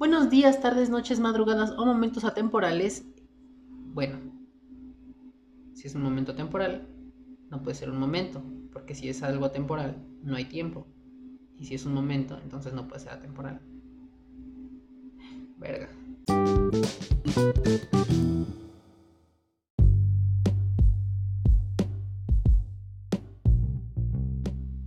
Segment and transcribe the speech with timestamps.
[0.00, 3.04] Buenos días, tardes, noches, madrugadas o momentos atemporales.
[3.92, 4.18] Bueno,
[5.74, 6.88] si es un momento temporal,
[7.50, 8.42] no puede ser un momento,
[8.72, 10.86] porque si es algo temporal, no hay tiempo.
[11.58, 13.60] Y si es un momento, entonces no puede ser atemporal.
[15.58, 15.90] Verga.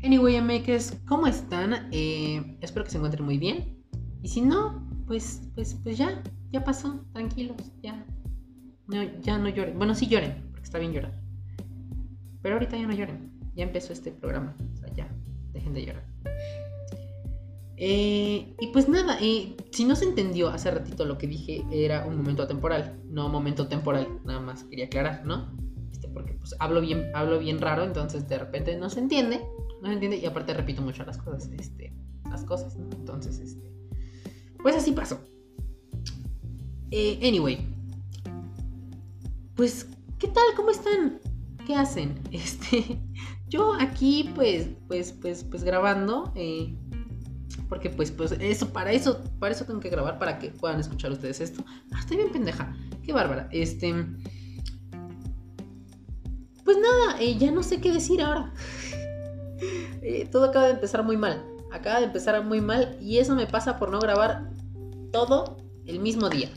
[0.04, 1.88] Anyway, makers, ¿cómo están?
[1.92, 3.78] Eh, espero que se encuentren muy bien.
[4.24, 6.22] Y si no, pues, pues, pues ya,
[6.52, 8.06] ya pasó, tranquilos, ya.
[8.88, 9.78] No, ya no lloren.
[9.78, 11.14] Bueno, sí lloren, porque está bien llorar.
[12.42, 13.32] Pero ahorita ya no lloren.
[13.56, 14.56] Ya empezó este programa.
[14.74, 15.08] O sea, ya,
[15.54, 16.04] dejen de llorar.
[17.78, 22.06] Eh, y pues nada, eh, si no se entendió hace ratito lo que dije, era
[22.06, 25.58] un momento atemporal, no momento temporal, nada más quería aclarar, ¿no?
[25.92, 29.42] Este, porque pues hablo bien, hablo bien raro, entonces de repente no se entiende,
[29.82, 31.94] no se entiende, y aparte repito mucho las cosas, este,
[32.30, 32.88] las cosas, ¿no?
[32.96, 33.73] Entonces, este,
[34.64, 35.20] pues así pasó.
[36.90, 37.58] Eh, anyway.
[39.56, 39.88] Pues,
[40.18, 40.44] ¿qué tal?
[40.56, 41.20] ¿Cómo están?
[41.68, 42.20] ¿Qué hacen?
[42.32, 43.00] Este,
[43.50, 46.32] yo aquí, pues, pues, pues, pues grabando.
[46.36, 46.76] Eh,
[47.68, 51.12] porque pues, pues, eso, para eso, para eso tengo que grabar, para que puedan escuchar
[51.12, 51.64] ustedes esto.
[51.92, 52.76] Ah, estoy bien pendeja.
[53.04, 53.50] Qué bárbara.
[53.52, 53.94] Este.
[56.64, 58.54] Pues nada, eh, ya no sé qué decir ahora.
[60.32, 61.44] todo acaba de empezar muy mal.
[61.72, 62.98] Acaba de empezar muy mal.
[63.02, 64.54] Y eso me pasa por no grabar
[65.14, 66.50] todo el mismo día.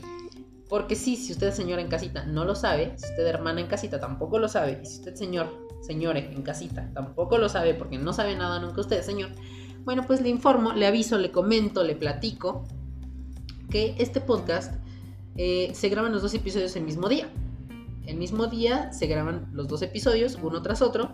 [0.67, 4.01] Porque sí, si usted señora en casita no lo sabe, si usted hermana en casita
[4.01, 5.47] tampoco lo sabe, y si usted señor,
[5.81, 9.29] señore en casita tampoco lo sabe porque no sabe nada nunca usted, señor,
[9.85, 12.65] bueno, pues le informo, le aviso, le comento, le platico
[13.69, 14.73] que este podcast
[15.37, 17.29] eh, se graban los dos episodios el mismo día.
[18.05, 21.11] El mismo día se graban los dos episodios, uno tras otro,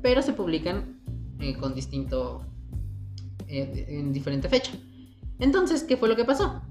[0.00, 1.00] pero se publican
[1.40, 2.42] eh, con distinto,
[3.48, 4.72] eh, en diferente fecha.
[5.38, 6.62] Entonces, ¿qué fue lo que pasó?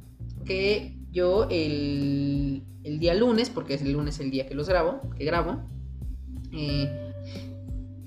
[0.44, 5.26] Que yo el, día lunes, porque es el lunes el día que los grabo, que
[5.26, 5.62] grabo,
[6.52, 7.14] eh,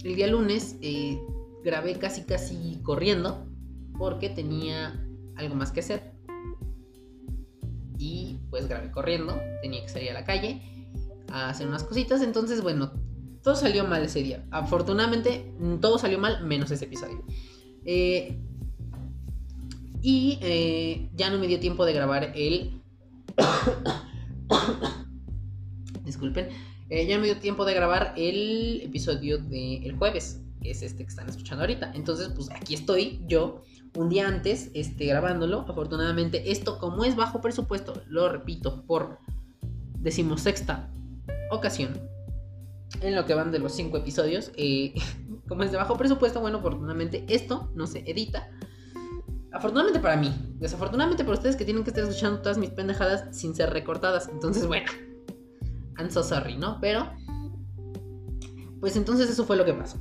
[0.04, 1.18] el día lunes eh,
[1.64, 3.46] grabé casi casi corriendo
[3.98, 5.04] porque tenía
[5.36, 6.12] algo más que hacer.
[7.98, 10.62] Y pues grabé corriendo, tenía que salir a la calle
[11.28, 12.92] a hacer unas cositas, entonces bueno,
[13.42, 14.46] todo salió mal ese día.
[14.50, 17.24] Afortunadamente todo salió mal menos ese episodio.
[17.84, 18.38] Eh,
[20.06, 22.80] y eh, ya no me dio tiempo de grabar el...
[26.04, 26.48] Disculpen.
[26.90, 31.02] Eh, ya no me dio tiempo de grabar el episodio del jueves, que es este
[31.02, 31.90] que están escuchando ahorita.
[31.96, 33.64] Entonces, pues aquí estoy yo,
[33.96, 35.66] un día antes, este, grabándolo.
[35.68, 39.18] Afortunadamente, esto como es bajo presupuesto, lo repito, por
[39.98, 40.88] decimosexta
[41.50, 42.00] ocasión,
[43.00, 44.94] en lo que van de los cinco episodios, eh,
[45.48, 48.48] como es de bajo presupuesto, bueno, afortunadamente esto no se edita.
[49.56, 50.34] Afortunadamente para mí.
[50.58, 54.28] Desafortunadamente para ustedes que tienen que estar escuchando todas mis pendejadas sin ser recortadas.
[54.28, 54.86] Entonces, bueno.
[55.98, 56.78] I'm so sorry, ¿no?
[56.78, 57.10] Pero.
[58.80, 59.96] Pues entonces eso fue lo que pasó.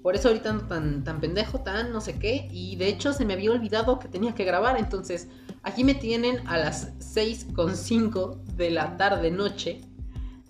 [0.00, 2.48] Por eso ahorita ando tan, tan pendejo, tan no sé qué.
[2.52, 4.78] Y de hecho se me había olvidado que tenía que grabar.
[4.78, 5.26] Entonces,
[5.64, 9.80] aquí me tienen a las 6.5 de la tarde noche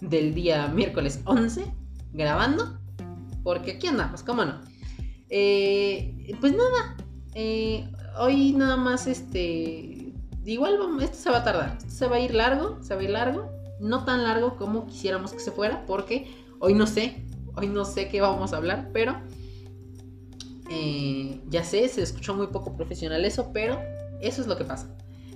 [0.03, 1.65] del día miércoles 11
[2.12, 2.78] grabando.
[3.42, 4.60] Porque aquí andamos, ¿cómo no?
[5.31, 6.98] Eh, pues nada.
[7.34, 10.14] Eh, hoy nada más este.
[10.44, 11.78] Igual esto se va a tardar.
[11.88, 13.50] Se va a ir largo, se va a ir largo.
[13.81, 16.30] No tan largo como quisiéramos que se fuera, porque
[16.60, 17.26] hoy no sé.
[17.56, 19.16] Hoy no sé qué vamos a hablar, pero.
[20.70, 23.80] Eh, ya sé, se escuchó muy poco profesional eso, pero
[24.20, 24.94] eso es lo que pasa.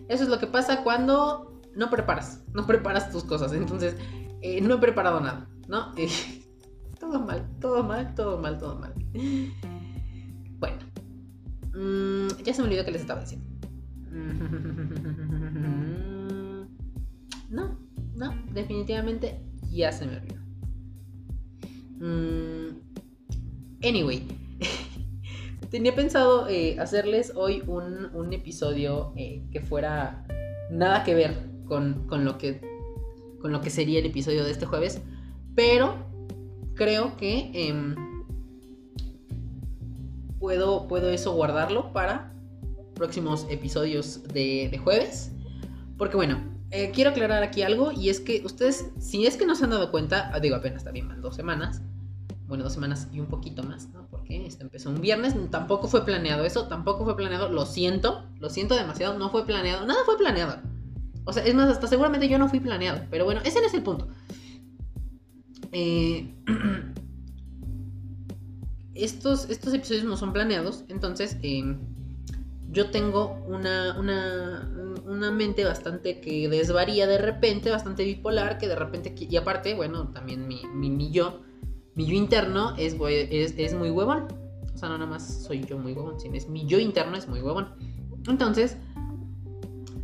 [0.09, 3.53] Eso es lo que pasa cuando no preparas, no preparas tus cosas.
[3.53, 3.97] Entonces,
[4.43, 5.93] eh, no he preparado nada, ¿no?
[7.01, 8.95] todo mal, todo mal, todo mal, todo mal.
[10.61, 10.79] Bueno,
[11.75, 13.47] Mm, ya se me olvidó que les estaba diciendo.
[17.51, 17.77] No,
[18.15, 19.41] no, definitivamente
[19.71, 20.41] ya se me olvidó.
[21.99, 22.79] Mm,
[23.83, 24.27] anyway,
[25.71, 30.27] tenía pensado eh, hacerles hoy un, episodio eh, que fuera
[30.71, 31.35] nada que ver
[31.67, 32.61] con, lo que,
[33.41, 35.01] con lo que sería el episodio de este jueves,
[35.55, 36.07] pero
[36.75, 37.51] creo que...
[37.53, 38.14] Em,
[40.45, 42.31] puedo, puedo eso guardarlo para
[42.95, 45.33] próximos episodios de, jueves.
[45.97, 46.39] Porque bueno,
[46.71, 49.71] eh, quiero aclarar aquí algo y es que ustedes, si es que no se han
[49.71, 51.81] dado cuenta, ah, digo apenas también van dos semanas,
[52.47, 54.07] bueno, dos semanas y un poquito más, ¿no?
[54.11, 58.51] Porque esto empezó un viernes, tampoco fue planeado eso, tampoco fue planeado, lo siento, lo
[58.51, 60.61] siento demasiado, no fue planeado, nada fue planeado.
[61.25, 63.83] O sea, es más, hasta seguramente yo no fui planeado, pero bueno, ese es el
[63.83, 64.09] punto.
[65.73, 66.35] Eh,
[68.95, 71.79] estos, estos episodios no son planeados, entonces em,
[72.71, 74.69] yo tengo una, una,
[75.07, 80.09] una, mente bastante que desvaría de repente, bastante bipolar, que de repente, y aparte, bueno,
[80.09, 81.43] también mi, mi, yo,
[81.95, 84.27] mi yo interno es, es, es, muy huevón.
[84.75, 87.29] O sea, no nada más soy yo muy huevón, sino es mi yo interno es
[87.29, 87.69] muy huevón.
[88.27, 88.77] Entonces,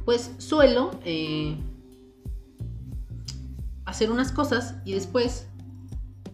[0.04, 1.56] pues suelo eh,
[3.84, 5.48] hacer unas cosas y después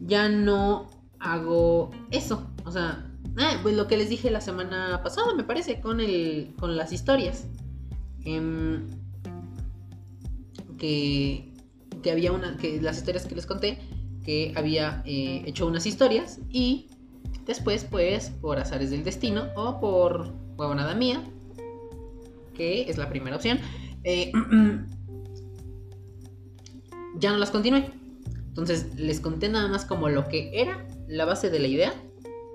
[0.00, 0.91] ya no
[1.21, 2.47] hago eso.
[2.65, 3.07] O sea,
[3.39, 6.93] Ah, pues lo que les dije la semana pasada, me parece, con, el, con las
[6.93, 7.47] historias.
[8.25, 8.89] Em,
[10.79, 11.53] que,
[12.03, 12.57] que había una.
[12.57, 13.79] que las historias que les conté,
[14.25, 16.89] que había eh, hecho unas historias y
[17.45, 21.23] después, pues, por azares del destino o por huevonada mía,
[22.55, 23.59] que es la primera opción,
[24.05, 24.33] eh,
[27.19, 27.91] ya no las continué.
[28.49, 31.94] Entonces les conté nada más como lo que era la base de la idea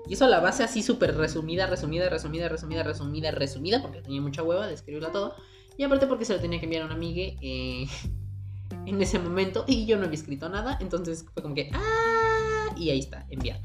[0.06, 4.42] y eso la base así súper resumida, resumida, resumida, resumida, resumida, resumida, porque tenía mucha
[4.42, 5.36] hueva de escribirla todo.
[5.76, 7.86] Y aparte porque se lo tenía que enviar a una amiga eh,
[8.86, 10.76] en ese momento y yo no había escrito nada.
[10.80, 12.74] Entonces fue como que, ¡ah!
[12.76, 13.60] Y ahí está, enviar.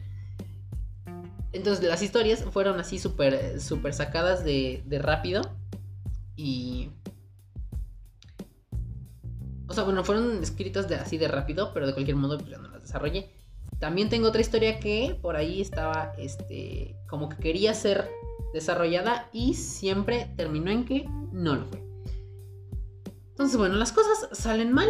[1.54, 5.42] Entonces las historias fueron así súper, súper sacadas de, de rápido.
[6.36, 6.92] Y...
[9.70, 12.58] O sea, bueno, fueron escritas de, así de rápido, pero de cualquier modo pues ya
[12.58, 13.37] no las desarrollé.
[13.80, 18.10] También tengo otra historia que por ahí estaba, este, como que quería ser
[18.54, 21.84] desarrollada y siempre terminó en que no lo fue.
[23.30, 24.88] Entonces, bueno, las cosas salen mal.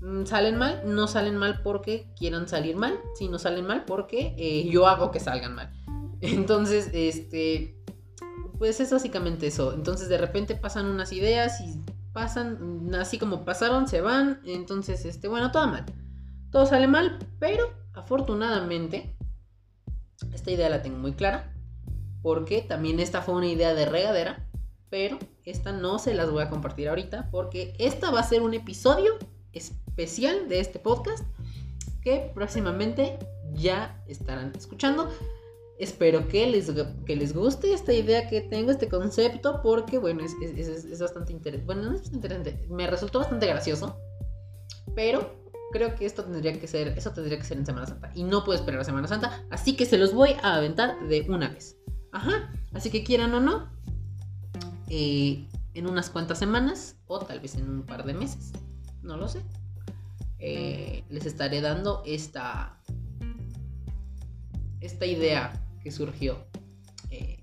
[0.00, 4.68] Mm, salen mal, no salen mal porque quieran salir mal, sino salen mal porque eh,
[4.70, 5.70] yo hago que salgan mal.
[6.22, 7.76] Entonces, este,
[8.58, 9.74] pues es básicamente eso.
[9.74, 11.82] Entonces, de repente pasan unas ideas y
[12.14, 14.40] pasan, así como pasaron, se van.
[14.46, 15.84] Entonces, este, bueno, todo mal.
[16.50, 19.14] Todo sale mal, pero Afortunadamente,
[20.32, 21.52] esta idea la tengo muy clara,
[22.22, 24.48] porque también esta fue una idea de regadera,
[24.88, 28.54] pero esta no se las voy a compartir ahorita, porque esta va a ser un
[28.54, 29.14] episodio
[29.52, 31.24] especial de este podcast
[32.02, 33.18] que próximamente
[33.52, 35.10] ya estarán escuchando.
[35.78, 36.70] Espero que les,
[37.06, 41.66] que les guste esta idea que tengo, este concepto, porque bueno, es, es bastante interesante.
[41.66, 43.96] Bueno, no es bastante interesante, me resultó bastante gracioso,
[44.94, 45.41] pero
[45.72, 48.12] creo que esto tendría que ser, eso tendría que ser en Semana Santa.
[48.14, 51.26] Y no puedo esperar a Semana Santa, así que se los voy a aventar de
[51.28, 51.76] una vez.
[52.12, 53.70] Ajá, así que quieran o no,
[54.88, 58.52] eh, en unas cuantas semanas, o tal vez en un par de meses,
[59.02, 59.42] no lo sé,
[60.38, 62.78] eh, les estaré dando esta,
[64.80, 65.52] esta idea
[65.82, 66.46] que surgió,
[67.10, 67.42] eh,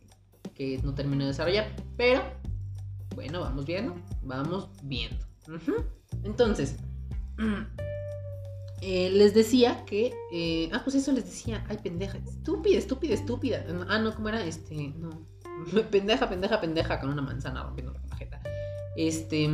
[0.53, 2.21] que no termino de desarrollar, pero
[3.15, 5.25] bueno, vamos viendo, vamos viendo.
[6.23, 6.75] Entonces,
[8.81, 10.13] Eh, les decía que.
[10.31, 11.65] Eh, ah, pues eso les decía.
[11.67, 12.17] Ay, pendeja.
[12.17, 13.65] Estúpida, estúpida, estúpida.
[13.87, 14.43] Ah, no, ¿cómo era?
[14.43, 14.93] Este.
[14.97, 15.27] No.
[15.91, 16.99] pendeja, pendeja, pendeja.
[16.99, 18.41] Con una manzana rompiendo la majeta.
[18.95, 19.49] Este.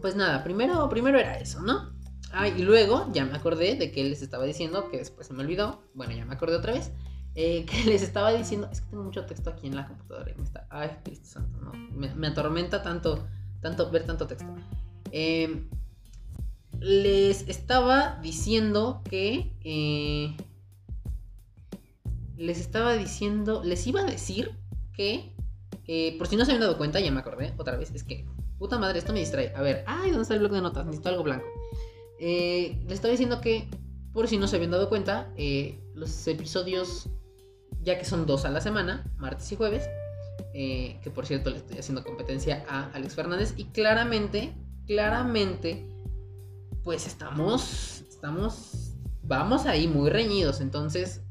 [0.00, 1.92] Pues nada, primero, primero era eso, ¿no?
[2.32, 5.42] Ah, y luego ya me acordé de que les estaba diciendo, que después se me
[5.42, 5.82] olvidó.
[5.94, 6.92] Bueno, ya me acordé otra vez.
[7.34, 8.68] Eh, que les estaba diciendo.
[8.70, 10.30] Es que tengo mucho texto aquí en la computadora.
[10.30, 10.66] Y me está.
[10.68, 11.72] Ay, Cristo Santo, no.
[11.72, 13.26] Me, me atormenta tanto,
[13.60, 14.54] tanto ver tanto texto.
[15.10, 15.66] Eh
[16.80, 19.52] les estaba diciendo que...
[19.62, 20.36] Eh,
[22.36, 24.52] les estaba diciendo, les iba a decir
[24.94, 25.34] que,
[25.86, 28.24] eh, por si no se habían dado cuenta, ya me acordé otra vez, es que,
[28.58, 29.52] puta madre, esto me distrae.
[29.54, 30.86] A ver, ay, ¿dónde está el bloque de notas?
[30.86, 31.44] Necesito algo blanco.
[32.18, 33.68] Eh, les estaba diciendo que,
[34.14, 35.30] por si no se habían dado cuenta,
[35.94, 37.10] los episodios,
[37.82, 39.86] ya que son dos a la semana, martes y jueves,
[40.54, 44.54] que por cierto le estoy haciendo competencia a Alex Fernández, y claramente,
[44.86, 45.89] claramente
[46.84, 50.60] pues estamos, estamos, vamos ahí muy reñidos.
[50.60, 51.22] Entonces,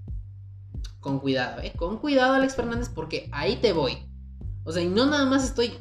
[1.00, 1.74] con cuidado, ¿eh?
[1.76, 3.98] Con cuidado, Alex Fernández, porque ahí te voy.
[4.64, 5.74] O sea, y no nada más estoy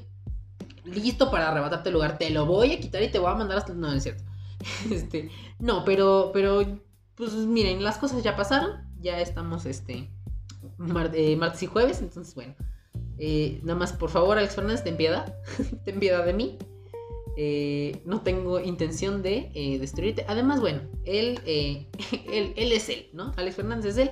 [0.84, 3.58] listo para arrebatarte el lugar, te lo voy a quitar y te voy a mandar
[3.58, 3.74] hasta...
[3.74, 4.24] No, es cierto.
[4.90, 6.80] Este, no, pero, pero,
[7.14, 10.10] pues miren, las cosas ya pasaron, ya estamos, este,
[11.12, 12.54] eh, martes y jueves, entonces, bueno.
[13.18, 15.36] Eh, nada más, por favor, Alex Fernández, ten piedad,
[15.84, 16.58] ten piedad de mí.
[17.40, 20.24] Eh, no tengo intención de eh, destruirte.
[20.26, 21.86] Además, bueno, él, eh,
[22.32, 23.32] él, él, es él, ¿no?
[23.36, 24.10] Alex Fernández es él.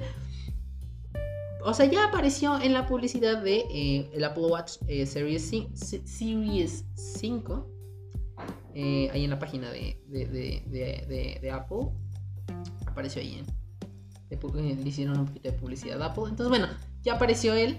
[1.64, 4.74] O sea, ya apareció en la publicidad de el Apple Watch
[5.06, 7.68] Series, 5, Series 5.
[8.76, 11.88] ahí en la página de, de, de, Apple.
[12.86, 13.42] Apareció ahí
[14.30, 14.82] en.
[14.84, 16.26] le hicieron un poquito de publicidad a Apple.
[16.28, 16.68] Entonces, bueno,
[17.02, 17.76] ya apareció él.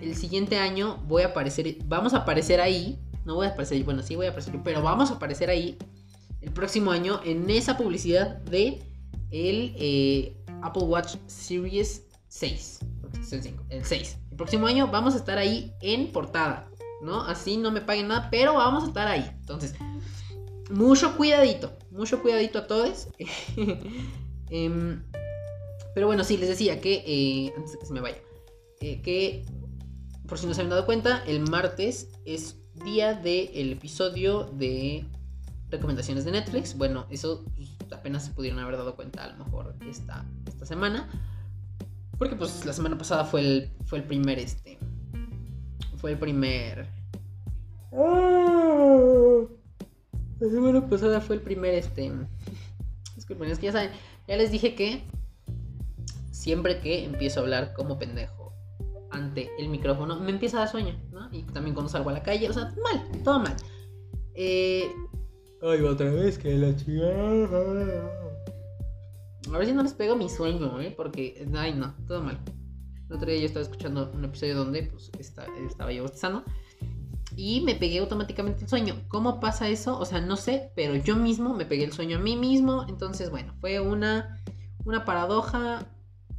[0.00, 1.76] El siguiente año voy a aparecer.
[1.84, 2.98] Vamos a aparecer ahí
[3.28, 5.76] no voy a aparecer, bueno, sí voy a aparecer, pero vamos a aparecer ahí
[6.40, 8.82] el próximo año en esa publicidad de
[9.30, 12.80] el eh, Apple Watch Series 6.
[13.68, 14.16] El 6.
[14.34, 16.70] próximo año vamos a estar ahí en portada,
[17.02, 17.20] ¿no?
[17.20, 19.30] Así no me paguen nada, pero vamos a estar ahí.
[19.40, 19.74] Entonces,
[20.70, 23.08] mucho cuidadito, mucho cuidadito a todos.
[24.50, 25.02] Em,
[25.94, 28.16] pero bueno, sí, les decía que, eh, antes de que se me vaya,
[28.80, 29.44] eh, que
[30.26, 35.04] por si no se habían dado cuenta, el martes es día del episodio de
[35.70, 36.76] recomendaciones de Netflix.
[36.76, 41.08] Bueno, eso pues, apenas se pudieron haber dado cuenta a lo mejor esta, esta semana.
[42.18, 44.78] Porque pues la semana pasada fue el, fue el primer, este...
[45.96, 46.88] Fue el primer...
[50.40, 52.12] La semana pasada fue el primer, este...
[53.14, 53.90] Disculpen, es que ya saben,
[54.26, 55.02] ya les dije que
[56.30, 58.37] siempre que empiezo a hablar como pendejo
[59.10, 61.28] ante el micrófono, me empieza a dar sueño, ¿no?
[61.32, 63.56] Y también cuando salgo a la calle, o sea, mal, todo mal.
[64.34, 64.90] Eh...
[65.62, 67.06] Ay, otra vez que la chica.
[69.52, 70.92] A ver si no les pego mi sueño, ¿eh?
[70.96, 72.38] Porque, ay, no, todo mal.
[73.08, 76.44] El otro día yo estaba escuchando un episodio donde, pues, estaba yo bostezando.
[77.34, 78.94] Y me pegué automáticamente el sueño.
[79.08, 79.98] ¿Cómo pasa eso?
[79.98, 82.84] O sea, no sé, pero yo mismo me pegué el sueño a mí mismo.
[82.88, 84.38] Entonces, bueno, fue una,
[84.84, 85.86] una paradoja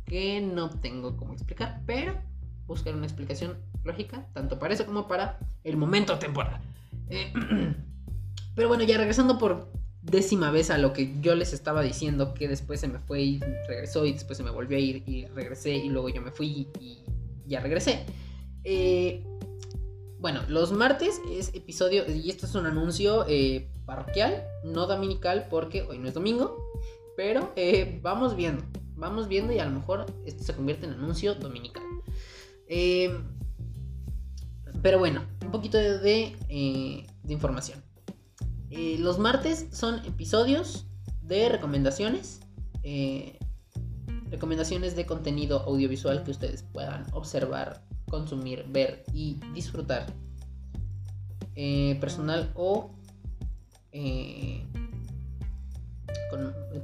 [0.06, 2.29] que no tengo cómo explicar, pero
[2.70, 6.62] buscar una explicación lógica, tanto para eso como para el momento temporal.
[7.10, 7.34] Eh,
[8.56, 9.72] pero bueno, ya regresando por
[10.02, 13.40] décima vez a lo que yo les estaba diciendo, que después se me fue y
[13.68, 16.68] regresó y después se me volvió a ir y regresé y luego yo me fui
[16.80, 17.04] y
[17.46, 18.06] ya regresé.
[18.64, 19.26] Eh,
[20.20, 25.84] bueno, los martes es episodio, y esto es un anuncio eh, parroquial, no dominical, porque
[25.84, 26.58] hoy no es domingo,
[27.16, 28.64] pero eh, vamos viendo,
[28.96, 31.84] vamos viendo y a lo mejor esto se convierte en anuncio dominical.
[34.82, 36.36] Pero bueno, un poquito de,
[37.24, 37.84] de información.
[38.72, 40.86] Eh, los martes son episodios
[41.22, 42.42] de recomendaciones.
[42.84, 43.40] Eh,
[44.30, 50.06] recomendaciones de contenido audiovisual que ustedes puedan observar, consumir, ver y disfrutar.
[51.56, 52.92] Eh, personal o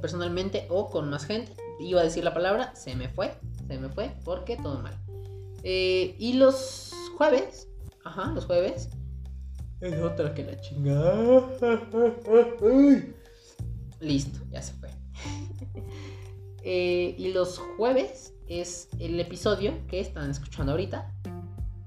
[0.00, 1.52] personalmente o con más gente.
[1.78, 3.32] Iba a decir la palabra, se me fue,
[3.68, 5.05] se me fue porque todo mal.
[5.68, 7.68] Y los jueves,
[8.04, 8.88] ajá, los jueves
[9.80, 11.50] es otra que la chingada.
[14.00, 14.90] Listo, ya se fue.
[16.68, 21.14] Eh, y los jueves es el episodio que están escuchando ahorita.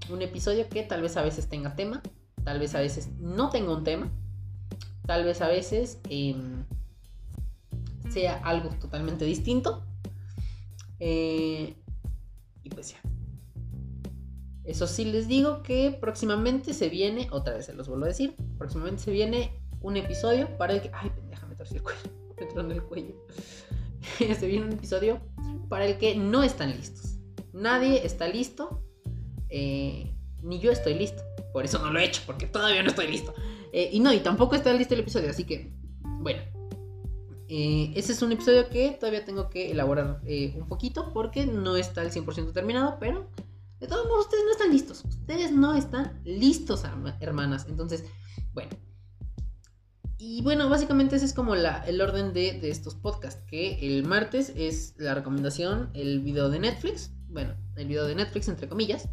[0.10, 2.02] Un episodio que tal vez a veces tenga tema,
[2.46, 4.10] tal vez a veces no tenga un tema,
[5.06, 6.64] tal vez a veces em,
[8.10, 9.86] sea algo totalmente distinto.
[11.02, 11.76] Eh,
[12.64, 13.02] y pues ya.
[14.70, 18.36] Eso sí les digo que próximamente se viene, otra vez se los vuelvo a decir,
[18.60, 20.92] próximamente se viene un episodio para el que...
[20.94, 23.16] Ay, déjame torcer el cuello, me el cuello.
[24.40, 25.20] se viene un episodio
[25.70, 27.18] para el que no están listos.
[27.52, 28.84] Nadie está listo,
[29.50, 31.24] eh, ni yo estoy listo.
[31.52, 33.34] Por eso no lo he hecho, porque todavía no estoy listo.
[33.74, 35.74] Eh, y no, y tampoco está listo el episodio, así que,
[36.20, 36.44] bueno.
[37.48, 42.02] Eh, ese es un episodio que todavía tengo que elaborar un poquito porque no está
[42.02, 43.28] al 100% terminado, pero
[43.80, 45.06] de todos modos, ustedes no están listos.
[45.06, 46.84] Ustedes no están listos,
[47.22, 47.66] hermanas.
[47.70, 48.04] Entonces,
[48.54, 48.72] bueno.
[50.18, 53.42] Y bueno, básicamente ese es como la, el orden de, estos podcasts.
[53.48, 57.12] Que el martes es la recomendación, el video de Netflix.
[57.30, 59.08] Bueno, el video de Netflix, entre comillas.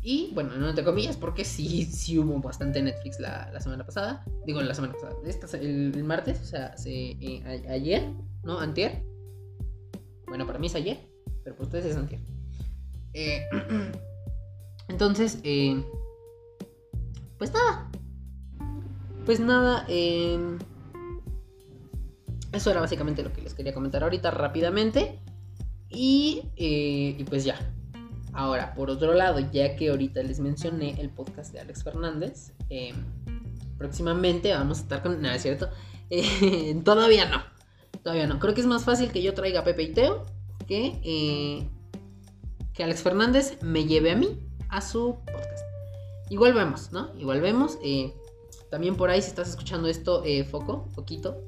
[0.00, 4.24] Y bueno, no entre comillas, porque sí, sí hubo bastante Netflix la, semana pasada.
[4.46, 5.14] Digo, la semana pasada.
[5.60, 8.10] El, martes, o sea, eh, ayer,
[8.44, 8.60] ¿no?
[8.60, 9.04] Antier.
[10.26, 11.06] Bueno, para mí es ayer,
[11.44, 12.37] pero para ustedes es antier.
[13.18, 13.42] Eh,
[14.88, 15.84] entonces, eh,
[17.36, 17.90] pues nada.
[19.26, 19.84] Pues nada.
[19.88, 20.58] Em,
[22.52, 25.18] eso era básicamente lo que les quería comentar ahorita rápidamente.
[25.88, 27.74] Y, eh, y pues ya.
[28.32, 32.94] Ahora, por otro lado, ya que ahorita les mencioné el podcast de Alex Fernández, em,
[33.78, 35.20] próximamente vamos a estar con...
[35.20, 35.68] Nada, es cierto.
[36.84, 37.42] todavía no.
[38.04, 38.38] Todavía no.
[38.38, 40.24] Creo que es más fácil que yo traiga a Pepe y Teo
[40.68, 41.68] que
[42.78, 45.64] que Alex Fernández me lleve a mí a su podcast.
[46.30, 47.10] Igual vemos, ¿no?
[47.18, 47.76] Igual vemos.
[47.82, 48.14] Eh,
[48.70, 51.42] también por ahí, si estás escuchando esto, eh, Foco, Foquito.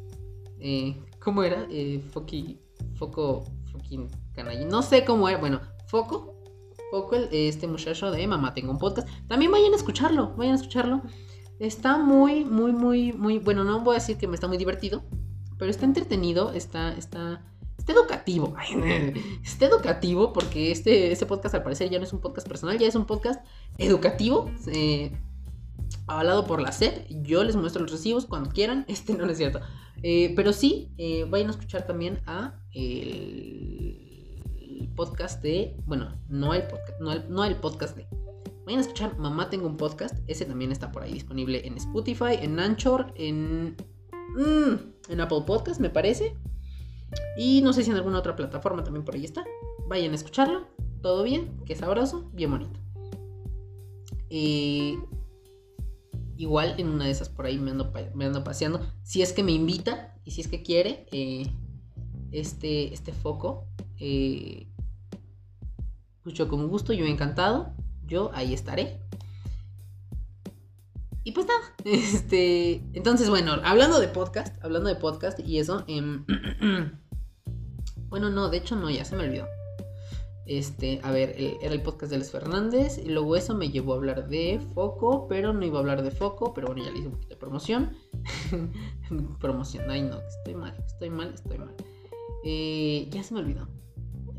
[0.58, 1.68] Eh, ¿Cómo era?
[2.10, 2.58] Foqui,
[2.96, 4.66] Foco, Foquín Canalla.
[4.66, 5.38] No sé cómo era.
[5.38, 6.34] Bueno, Foco.
[6.90, 9.08] Foco, este muchacho de Mamá Tengo un podcast.
[9.28, 11.00] También vayan a escucharlo, vayan a escucharlo.
[11.60, 13.38] Está muy, muy, muy, muy.
[13.38, 15.04] Bueno, no voy a decir que me está muy divertido,
[15.58, 17.44] pero está entretenido, está, está
[17.90, 18.54] Está educativo.
[19.44, 22.87] Está educativo porque este, este podcast al parecer ya no es un podcast personal, ya
[22.87, 23.44] es un podcast
[23.78, 24.49] educativo.
[24.68, 25.11] Eh,
[26.06, 27.09] avalado por la SEP.
[27.23, 28.85] Yo les muestro los recibos cuando quieran.
[28.88, 29.59] Este no es cierto.
[30.04, 33.99] Eh, pero sí, eh, vayan a escuchar también a el
[34.94, 35.76] podcast de.
[35.85, 38.06] Bueno, no el podcast, no el, no el podcast de.
[38.66, 40.16] Vayan a escuchar Mamá Tengo un Podcast.
[40.28, 43.75] Ese también está por ahí disponible en Spotify, en Anchor, en.
[44.37, 44.75] mm,
[45.09, 46.37] en Apple Podcast, me parece.
[47.37, 49.45] Y no sé si en alguna otra plataforma también por ahí está.
[49.88, 50.69] Vayan a escucharlo.
[51.02, 52.79] Todo bien, que sabroso, bien bonito.
[54.29, 54.99] Eh,
[56.37, 58.81] igual en una de esas por ahí me ando, me ando paseando.
[59.02, 61.47] Si es que me invita y si es que quiere eh,
[62.33, 63.67] este, este foco.
[63.99, 64.67] eh,
[66.23, 67.75] pues con gusto, yo encantado.
[68.05, 69.00] Yo ahí estaré.
[71.23, 76.25] Y pues nada, este, entonces bueno, hablando de podcast, hablando de podcast y eso, em,
[78.11, 79.47] bueno, no, de hecho no, ya se me olvidó.
[80.47, 83.97] Este, a ver, era el podcast de Les Fernández y luego eso me llevó a
[83.97, 87.07] hablar de Foco, pero no iba a hablar de Foco, pero bueno, ya le hice
[87.07, 87.97] un poquito de promoción.
[89.40, 91.75] promoción, ay no, estoy mal, estoy mal, estoy mal.
[92.45, 93.69] Eh, ya se me olvidó.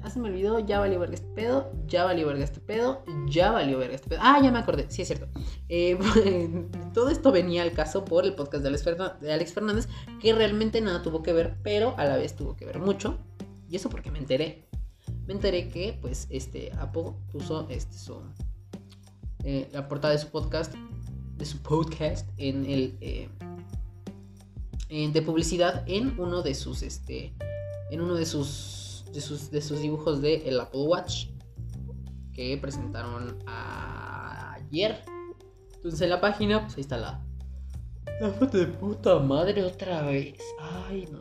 [0.04, 3.52] Ya se me olvidó, ya valió verga este pedo, ya valió verga este pedo, ya
[3.52, 4.20] valió verga este pedo.
[4.22, 5.28] Ah, ya me acordé, sí es cierto.
[5.70, 5.98] Eh,
[6.94, 9.88] todo esto venía al caso por el podcast de Alex Fernández,
[10.20, 13.20] que realmente nada tuvo que ver, pero a la vez tuvo que ver mucho.
[13.72, 14.68] Y eso porque me enteré.
[15.26, 18.22] Me enteré que, pues, este, Apple puso este, su,
[19.44, 20.74] eh, la portada de su podcast,
[21.38, 23.30] de su podcast, en el, eh,
[24.90, 27.34] en- de publicidad en uno de sus, este,
[27.92, 31.28] en uno de sus, de sus, de sus dibujos de el Apple Watch
[32.34, 35.04] que presentaron ayer.
[35.76, 37.24] Entonces en la página, pues ahí está la,
[38.20, 40.38] la foto de puta madre otra vez.
[40.60, 41.20] Ay, no,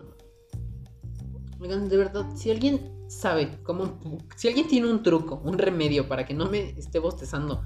[1.68, 3.98] de verdad, si alguien sabe cómo.
[4.36, 7.62] Si alguien tiene un truco, un remedio para que no me esté bostezando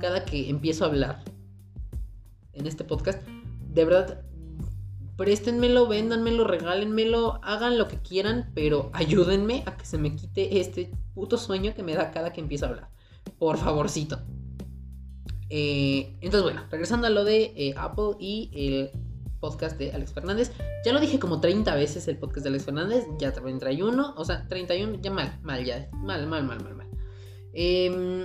[0.00, 1.22] cada que empiezo a hablar
[2.52, 4.22] en este podcast, de verdad,
[5.16, 10.92] préstenmelo, véndanmelo, regálenmelo, hagan lo que quieran, pero ayúdenme a que se me quite este
[11.14, 12.88] puto sueño que me da cada que empiezo a hablar.
[13.38, 14.20] Por favorcito.
[15.50, 18.90] Eh, entonces, bueno, regresando a lo de eh, Apple y el
[19.44, 20.52] podcast de Alex Fernández.
[20.86, 24.48] Ya lo dije como 30 veces el podcast de Alex Fernández, ya 31, o sea,
[24.48, 26.88] 31, ya mal, mal, ya, mal, mal, mal, mal, mal.
[27.52, 28.24] Em,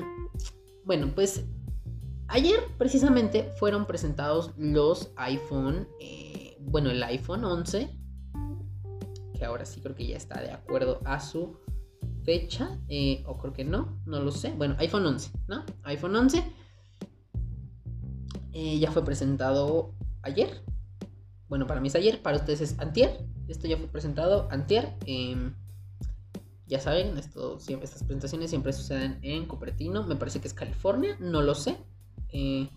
[0.85, 1.43] bueno, pues
[2.29, 7.89] ayer precisamente fueron presentados los iPhone, eh, bueno, el iPhone 11,
[9.37, 11.57] que ahora sí creo que ya está de acuerdo a su
[12.23, 14.53] fecha, eh, o creo que no, no lo sé.
[14.53, 15.65] Bueno, iPhone 11, ¿no?
[15.83, 16.45] iPhone 11
[18.53, 20.63] eh, ya fue presentado ayer.
[21.49, 23.25] Bueno, para mí es ayer, para ustedes es antier.
[23.47, 24.95] Esto ya fue presentado antier.
[25.05, 25.55] em,
[26.67, 30.05] ya saben, esto, estas presentaciones siempre suceden en Cupertino.
[30.05, 31.77] Me parece que es California, no lo sé.
[32.31, 32.69] Eh,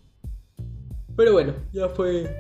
[1.15, 2.35] pero bueno, ya fue...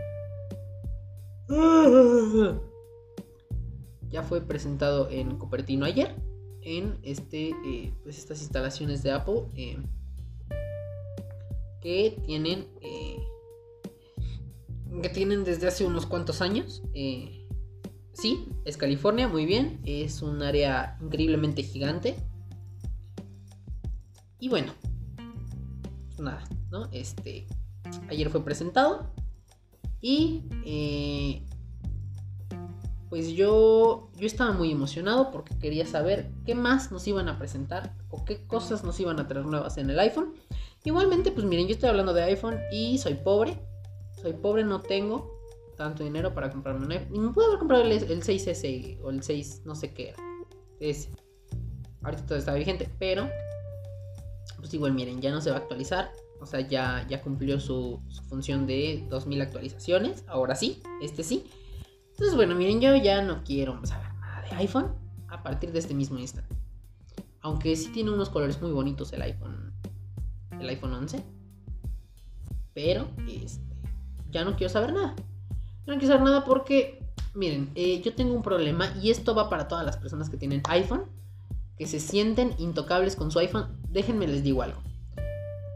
[4.08, 6.14] Ya fue presentado en Cupertino ayer.
[6.62, 9.42] En este, eh, pues estas instalaciones de Apple.
[9.54, 9.78] eh,
[11.82, 12.68] que tienen...
[15.00, 16.82] que tienen desde hace unos cuantos años.
[16.94, 17.46] Eh,
[18.12, 19.80] sí, es California, muy bien.
[19.84, 22.16] Es un área increíblemente gigante.
[24.38, 24.72] Y bueno,
[26.08, 26.88] pues nada, ¿no?
[26.92, 27.46] Este,
[28.08, 29.12] ayer fue presentado.
[30.00, 31.46] Y eh,
[33.08, 37.94] pues yo, yo estaba muy emocionado porque quería saber qué más nos iban a presentar
[38.10, 40.34] o qué cosas nos iban a traer nuevas en el iPhone.
[40.84, 43.60] Igualmente, pues miren, yo estoy hablando de iPhone y soy pobre.
[44.22, 45.38] Soy pobre, no tengo
[45.76, 47.26] tanto dinero para comprarme un iPhone.
[47.26, 50.22] Me puedo haber comprado el, el 6S o el 6, no sé qué era.
[52.02, 53.28] Ahorita todo está vigente, pero
[54.58, 56.12] pues igual miren, ya no se va a actualizar.
[56.40, 60.24] O sea, ya, ya cumplió su, su función de 2000 actualizaciones.
[60.26, 61.44] Ahora sí, este sí.
[62.10, 64.92] Entonces, bueno, miren, yo ya no quiero saber nada de iPhone
[65.28, 66.54] a partir de este mismo instante.
[67.40, 69.72] Aunque sí tiene unos colores muy bonitos el iPhone.
[70.60, 71.24] El iPhone 11.
[72.74, 73.71] Pero, este,
[74.32, 75.14] ya no quiero saber nada.
[75.86, 77.00] Ya no quiero saber nada porque,
[77.34, 80.62] miren, eh, yo tengo un problema y esto va para todas las personas que tienen
[80.68, 81.04] iPhone,
[81.76, 83.78] que se sienten intocables con su iPhone.
[83.88, 84.80] Déjenme les digo algo.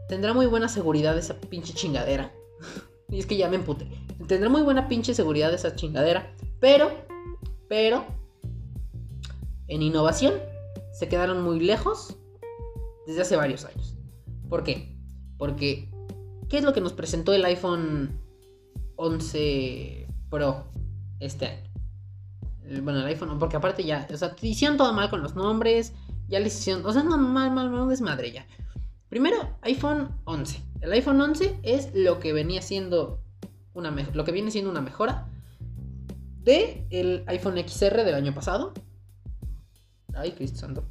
[0.09, 2.33] Tendrá muy buena seguridad esa pinche chingadera.
[3.09, 3.87] y es que ya me emputé.
[4.27, 6.33] Tendrá muy buena pinche seguridad esa chingadera.
[6.59, 6.91] Pero,
[7.69, 8.05] pero,
[9.67, 10.33] en innovación
[10.93, 12.17] se quedaron muy lejos
[13.05, 13.95] desde hace varios años.
[14.49, 14.97] ¿Por qué?
[15.37, 15.91] Porque,
[16.49, 18.26] ¿qué es lo que nos presentó el iPhone
[18.97, 20.65] 11 Pro
[21.19, 21.63] este año?
[22.65, 25.93] El- Bueno, el iPhone, porque aparte ya, o sea, hicieron todo mal con los nombres,
[26.27, 28.45] ya les hicieron, o sea, no, mal, mal, mal, desmadre ya.
[29.09, 30.61] Primero, iPhone 11.
[30.81, 33.21] El iPhone 11 es lo que venía siendo
[33.73, 35.29] una lo que viene siendo una mejora
[36.43, 38.73] de el iPhone XR del año pasado.
[40.13, 40.89] Ay, Cristo santo.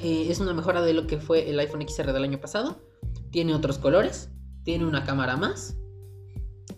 [0.00, 2.80] Eh, es una mejora de lo que fue el iPhone XR del año pasado.
[3.30, 4.30] Tiene otros colores.
[4.64, 5.76] Tiene una cámara más.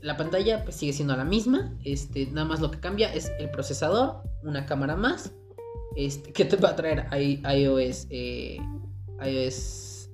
[0.07, 1.77] La pantalla pues, sigue siendo la misma.
[1.83, 5.33] Este, nada más lo que cambia es el procesador, una cámara más.
[5.97, 8.59] Este, que te va a traer iOS, eh,
[9.21, 10.09] iOS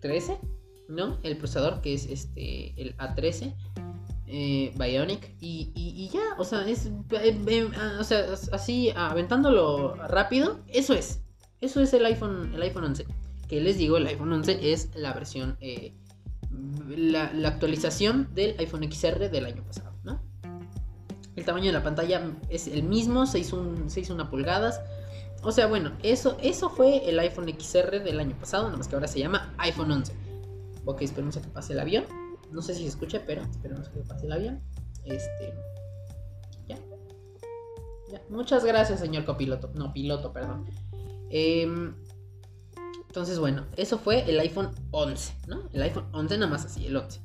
[0.00, 0.38] 13,
[0.90, 1.18] ¿no?
[1.22, 3.54] El procesador que es este, el A13.
[4.26, 10.92] Eh, Bionic y, ya, o sea, es eh, ah, o sea, así aventándolo rápido, eso
[10.92, 11.22] es.
[11.62, 13.06] Eso es el iPhone, el iPhone 11.
[13.48, 15.56] Que les digo, el iPhone 11 es la versión
[16.88, 20.20] la, actualización del iPhone XR del año pasado, ¿no?
[21.36, 24.80] El tamaño de la pantalla es el mismo, 6.1 pulgadas.
[25.42, 28.94] O sea, bueno, eso, eso fue el iPhone XR del año pasado, nada más que
[28.94, 30.12] ahora se llama iPhone 11.
[30.84, 32.04] Ok, esperemos a que pase el avión.
[32.50, 34.62] No sé si se escucha, pero esperemos a que pase el avión.
[35.04, 35.54] Este.
[36.68, 36.78] Ya.
[38.10, 38.22] Ya.
[38.30, 39.70] Muchas gracias, señor copiloto.
[39.74, 40.66] No, piloto, perdón.
[41.30, 41.66] Eh,
[43.14, 45.68] entonces, bueno, eso fue el iPhone 11, ¿no?
[45.72, 47.20] El iPhone 11 nada más así, el 11.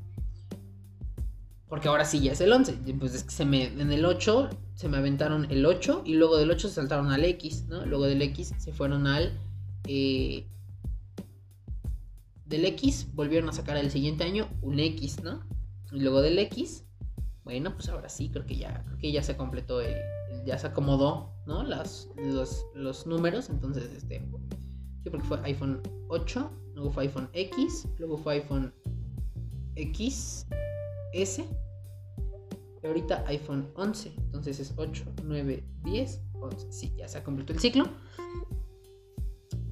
[1.67, 2.73] Porque ahora sí ya es el 11.
[2.99, 6.37] Pues es que se me, en el 8 se me aventaron el 8 y luego
[6.37, 7.87] del 8 se saltaron al X, ¿no?
[7.87, 9.35] Luego del X se fueron al...
[9.87, 10.45] Eh,
[12.45, 15.43] del X volvieron a sacar el siguiente año un X, ¿no?
[15.91, 16.85] Y luego del X,
[17.43, 19.95] bueno, pues ahora sí, creo que ya, creo que ya se completó el,
[20.45, 21.63] ya se acomodó, ¿no?
[21.63, 24.23] Las, los, los números, entonces, este,
[25.03, 28.73] Sí, porque fue iPhone 8, luego fue iPhone X, luego fue iPhone
[29.75, 31.43] XS.
[32.81, 34.13] Y ahorita iPhone 11.
[34.17, 36.71] Entonces es 8, 9, 10, 11.
[36.71, 37.85] Sí, ya se ha completado el ciclo.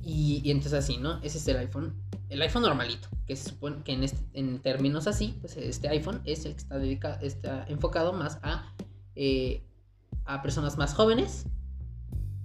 [0.02, 1.22] Y, entonces así, ¿no?
[1.22, 1.94] Ese es el iPhone.
[2.30, 3.10] El iPhone normalito.
[3.26, 6.60] Que se supone que en, este, en términos así, pues este iPhone es el que
[6.60, 8.74] está, dedicado, está enfocado más a,
[9.16, 9.63] eh,
[10.26, 11.46] a personas más jóvenes.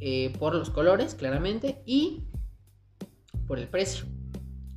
[0.00, 1.82] Eh, por los colores, claramente.
[1.86, 2.24] Y
[3.52, 4.06] por el precio.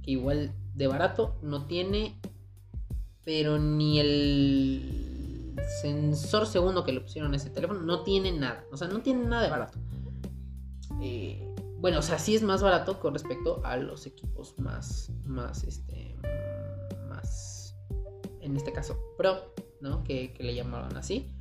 [0.04, 2.20] Que igual de barato no tiene,
[3.24, 8.66] pero ni el sensor segundo que le pusieron a ese teléfono no tiene nada.
[8.74, 9.80] O sea, no tiene nada de barato.
[11.02, 15.64] Eh, bueno, o sea, sí es más barato con respecto a los equipos más, más,
[15.64, 16.14] este,
[17.08, 17.78] más,
[18.42, 20.04] en este caso, Pro, ¿no?
[20.04, 21.34] Que, le llamaron así.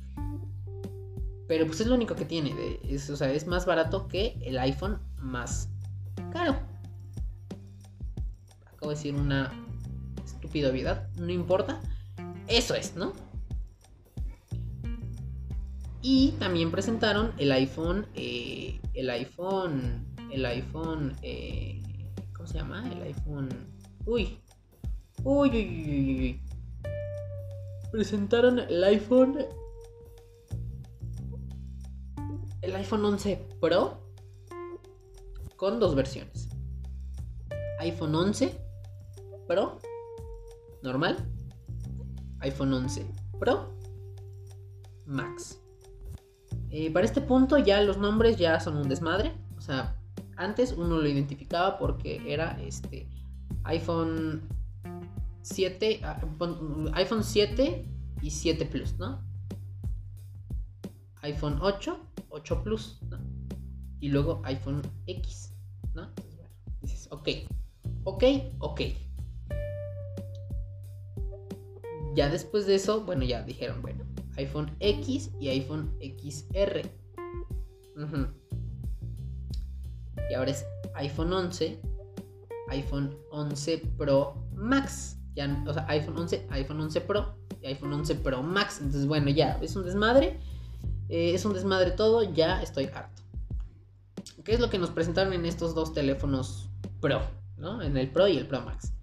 [1.49, 2.55] Pero pues es lo único que tiene.
[3.11, 5.67] O sea, es más barato que el iPhone más
[6.31, 6.55] caro
[8.89, 9.51] decir una
[10.23, 11.81] estúpida obviedad, no importa.
[12.47, 13.13] Eso es, ¿no?
[16.01, 21.81] Y también presentaron el iPhone, eh, el iPhone, el iPhone, eh,
[22.33, 22.87] ¿cómo se llama?
[22.91, 23.49] El iPhone,
[24.05, 24.39] uy,
[25.23, 26.41] uy, uy, uy, uy.
[27.91, 29.39] Presentaron el iPhone,
[32.61, 34.05] el iPhone 11 Pro
[35.55, 36.49] con dos versiones.
[37.79, 38.64] iPhone 11
[39.47, 39.79] Pro,
[40.81, 41.17] normal,
[42.39, 43.05] iPhone 11
[43.39, 43.73] Pro,
[45.05, 45.61] Max.
[46.69, 49.33] Eh, para este punto ya los nombres ya son un desmadre.
[49.57, 49.95] O sea,
[50.35, 53.07] antes uno lo identificaba porque era este
[53.63, 54.41] iPhone
[55.41, 56.19] 7, ah,
[56.93, 57.85] iPhone 7
[58.21, 59.23] y 7 Plus, ¿no?
[61.25, 61.97] iPhone 8,
[62.29, 63.19] 8 Plus, ¿no?
[63.99, 65.53] Y luego iPhone X,
[65.93, 66.03] ¿no?
[66.03, 67.29] Entonces, bueno, dices, ok,
[68.03, 68.23] ok,
[68.59, 68.81] ok.
[72.15, 74.05] Ya después de eso, bueno, ya dijeron, bueno,
[74.37, 76.89] iPhone X y iPhone XR.
[80.29, 81.79] Y ahora es iPhone 11,
[82.69, 85.17] iPhone 11 Pro Max.
[85.35, 88.79] Ya, o sea, iPhone 11, iPhone 11 Pro y iPhone 11 Pro Max.
[88.79, 90.39] Entonces, bueno, ya, es un desmadre.
[91.09, 93.21] Eh, es un desmadre todo, ya estoy harto.
[94.43, 96.69] ¿Qué es lo que nos presentaron en estos dos teléfonos
[97.01, 97.21] Pro?
[97.57, 97.81] ¿no?
[97.81, 98.93] En el Pro y el Pro Max.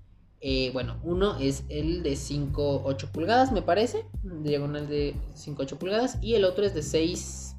[0.44, 4.04] Eh, bueno, uno es el de 5-8 pulgadas, me parece.
[4.24, 6.18] Diagonal de 5-8 pulgadas.
[6.20, 7.54] Y el otro es de 6.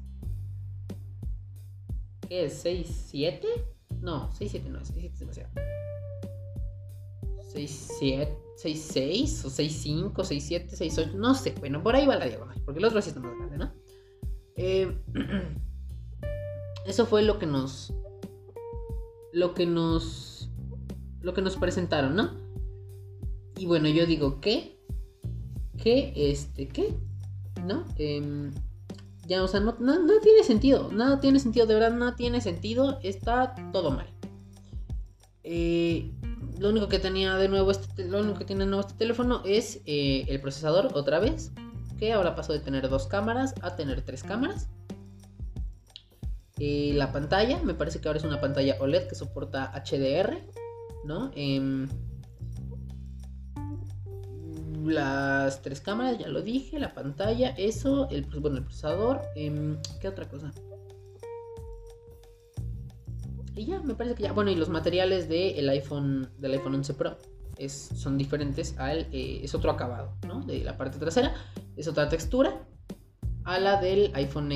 [2.28, 2.62] ¿Qué es?
[2.62, 3.40] ¿6-7?
[4.02, 5.50] No, 6-7 no, 6-7 es demasiado.
[7.54, 8.28] 6-7,
[8.62, 11.54] 6-6 o 6-5, 6-7, 6-8, no sé.
[11.60, 13.72] Bueno, por ahí va la diagonal, porque el otro sí está más grande, ¿no?
[14.56, 14.98] Eh,
[16.86, 17.94] eso fue lo que nos.
[19.32, 20.50] Lo que nos.
[21.22, 22.43] Lo que nos presentaron, ¿no?
[23.56, 24.78] Y bueno, yo digo, ¿qué?
[25.82, 26.12] ¿Qué?
[26.16, 26.94] Este, ¿qué?
[27.64, 27.84] ¿No?
[27.96, 28.52] Em,
[29.26, 29.74] ya, o sea, no,
[30.22, 30.90] tiene sentido.
[30.92, 32.98] Nada tiene sentido, de verdad, no tiene sentido.
[33.02, 34.06] Está todo mal.
[35.42, 36.10] Eh,
[36.58, 39.42] lo único que tenía de nuevo este, lo único que tiene de nuevo este teléfono
[39.44, 41.52] es eh, el procesador otra vez
[41.98, 44.68] que ahora pasó de tener dos cámaras a tener tres cámaras
[46.58, 50.38] Eh, la pantalla, me parece que ahora es una pantalla OLED que soporta HDR,
[51.04, 51.32] ¿no?
[54.84, 59.78] Las tres cámaras, ya lo dije, la pantalla, eso, el, pues, bueno, el procesador, em,
[60.00, 60.52] ¿qué otra cosa?
[63.56, 64.32] Y ya, me parece que ya.
[64.32, 67.16] Bueno, y los materiales del iPhone, del iPhone 11 Pro
[67.56, 69.06] es, son diferentes al.
[69.12, 70.40] Eh, es otro acabado, ¿no?
[70.40, 71.34] De la parte trasera.
[71.76, 72.66] Es otra textura
[73.44, 74.50] a la del iPhone,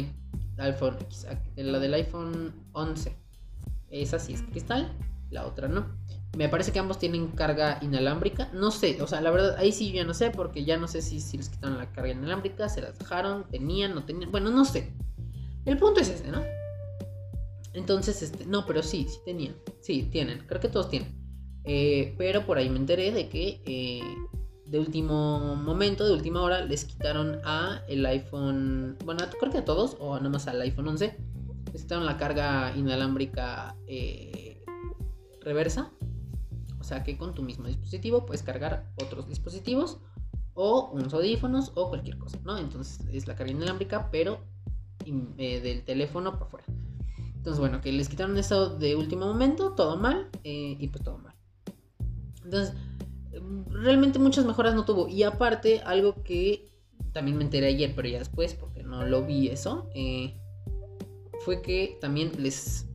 [0.59, 3.17] iPhone X, la del iPhone 11.
[3.91, 4.91] Esa sí es cristal,
[5.31, 5.87] la otra no.
[6.37, 8.51] Me parece que ambos tienen carga inalámbrica.
[8.53, 10.87] No sé, o sea, la verdad, ahí sí yo ya no sé, porque ya no
[10.87, 14.31] sé si, si les quitaron la carga inalámbrica, se las dejaron, tenían, no tenían.
[14.31, 14.93] Bueno, no sé.
[15.65, 16.43] El punto es este, ¿no?
[17.73, 19.55] Entonces, este, no, pero sí, sí tenían.
[19.81, 20.45] Sí, tienen.
[20.47, 21.15] Creo que todos tienen.
[21.65, 24.03] Eh, pero por ahí me enteré de que eh,
[24.67, 28.97] de último momento, de última hora, les quitaron a el iPhone.
[29.05, 31.17] Bueno, creo que a todos, o nada más al iPhone 11.
[31.73, 34.65] Les quitaron la carga inalámbrica eh,
[35.41, 35.93] reversa.
[36.89, 39.99] O sea que con tu mismo dispositivo puedes cargar otros dispositivos
[40.55, 42.57] o unos audífonos o cualquier cosa, ¿no?
[42.57, 44.41] Entonces es la carga inalámbrica, pero
[45.05, 46.67] del teléfono por fuera.
[47.37, 51.19] Entonces, bueno, que les quitaron eso de último momento, todo mal, eh, y pues todo
[51.19, 51.35] mal.
[52.43, 52.75] Entonces,
[53.69, 55.09] realmente muchas mejoras no tuvo.
[55.09, 56.73] Y aparte, algo que
[57.13, 60.41] también me enteré ayer, pero ya después, porque no lo vi eso, eh,
[61.45, 62.87] fue que también les...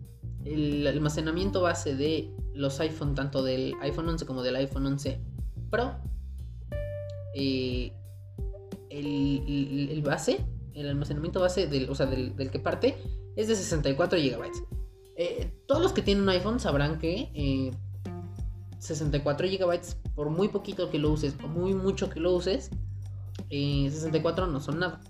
[0.45, 5.20] El almacenamiento base de los iPhone, tanto del iPhone 11 como del iPhone 11
[5.70, 5.96] Pro,
[7.36, 7.92] eh,
[8.89, 12.96] el, base, el almacenamiento base del, o sea, del, que parte,
[13.36, 14.52] es de 64 GB.
[15.16, 17.72] Eh, todos los que tienen un iPhone sabrán que
[18.80, 19.80] 64 eh, GB,
[20.16, 22.70] por muy poquito que lo uses o muy mucho que lo uses,
[23.50, 25.02] 64 eh, no son nada.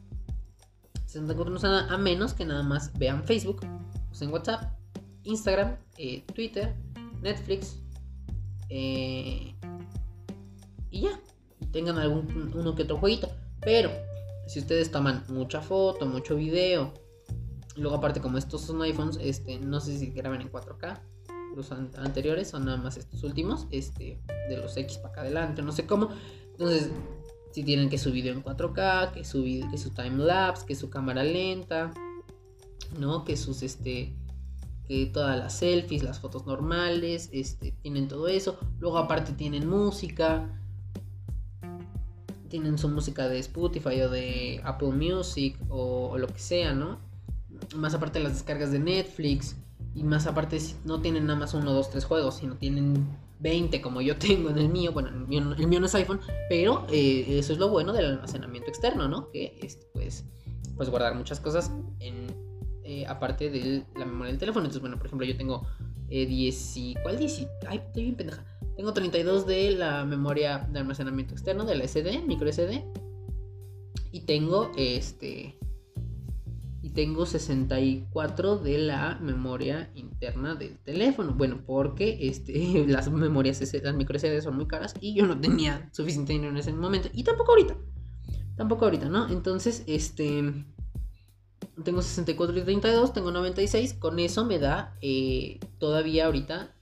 [1.05, 3.61] 64 no son nada a menos que nada más vean Facebook,
[4.11, 4.73] usen WhatsApp,
[5.23, 5.77] Instagram,
[6.33, 6.75] Twitter,
[7.23, 7.77] Netflix
[8.69, 9.55] y
[10.91, 11.19] ya.
[11.71, 13.29] tengan algún uno que otro jueguito.
[13.61, 13.89] Pero
[14.47, 16.93] si ustedes toman mucha foto, mucho video,
[17.75, 20.99] Luego aparte como estos son iPhones, este, no sé si graban en 4K.
[21.55, 25.71] Los anteriores son nada más estos últimos, este, de los X para acá adelante, no
[25.71, 26.09] sé cómo.
[26.51, 26.89] Entonces,
[27.51, 30.89] si tienen que su video en 4K, que su, que su time lapse, que su
[30.89, 31.93] cámara lenta,
[32.99, 33.23] ¿no?
[33.23, 34.13] Que sus, este,
[34.87, 38.57] que todas las selfies, las fotos normales, este, tienen todo eso.
[38.79, 40.59] Luego aparte tienen música,
[42.49, 46.99] tienen su música de Spotify o de Apple Music o lo que sea, ¿no?
[47.75, 49.55] más aparte las descargas de Netflix,
[49.95, 53.07] y más aparte no tienen nada más uno, dos, tres juegos, sino tienen
[53.39, 56.19] 20 como yo tengo en el mío, bueno, el mío, no es iPhone,
[56.49, 59.29] pero eh, eso es lo bueno del almacenamiento externo, ¿no?
[59.31, 60.25] Que es, pues,
[60.75, 62.27] pues guardar muchas cosas en,
[62.83, 64.65] eh, aparte de la memoria del teléfono.
[64.65, 65.67] Entonces, bueno, por ejemplo, yo tengo
[66.09, 67.47] 10 eh, ¿Cuál 10?
[67.67, 68.45] Ay, estoy bien pendeja.
[68.75, 72.83] Tengo 32 de la memoria de almacenamiento externo, de la SD, micro SD.
[74.11, 75.57] Y tengo este
[76.93, 81.33] tengo 64 de la memoria interna del teléfono.
[81.33, 85.89] Bueno, porque este, las memorias, las micro SD son muy caras y yo no tenía
[85.91, 87.09] suficiente dinero en ese momento.
[87.13, 87.75] Y tampoco ahorita.
[88.55, 89.29] Tampoco ahorita, ¿no?
[89.29, 90.65] Entonces, este...
[91.83, 93.95] Tengo 64 y 32, tengo 96.
[93.95, 96.75] Con eso me da eh, todavía ahorita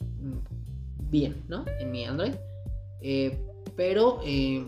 [0.00, 1.64] mm, bien, ¿no?
[1.80, 2.34] En mi Android.
[3.00, 3.38] Eh,
[3.76, 4.64] pero, eh,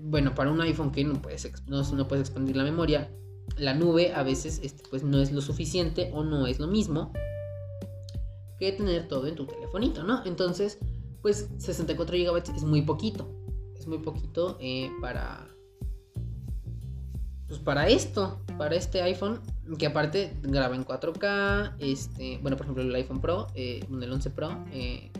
[0.00, 3.10] bueno, para un iPhone que no puedes, no, no puedes expandir la memoria,
[3.56, 7.12] la nube a veces este, pues no es lo suficiente o no es lo mismo
[8.58, 10.24] que tener todo en tu telefonito, ¿no?
[10.24, 10.78] Entonces,
[11.22, 13.28] pues 64 GB es muy poquito.
[13.76, 15.55] Es muy poquito eh, para...
[17.48, 19.40] Pues para esto, para este iPhone,
[19.78, 24.30] que aparte graba en 4K, este, bueno, por ejemplo el iPhone Pro, eh, el 11
[24.30, 25.12] Pro, eh,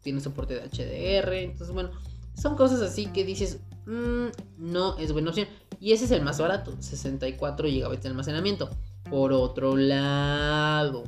[0.00, 1.90] tiene soporte de HDR, entonces bueno,
[2.34, 4.26] son cosas así que dices, mm,
[4.58, 5.48] no es buena opción.
[5.78, 8.70] Y ese es el más barato, 64 GB de almacenamiento.
[9.10, 11.04] Por otro lado,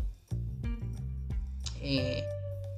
[1.81, 2.23] eh,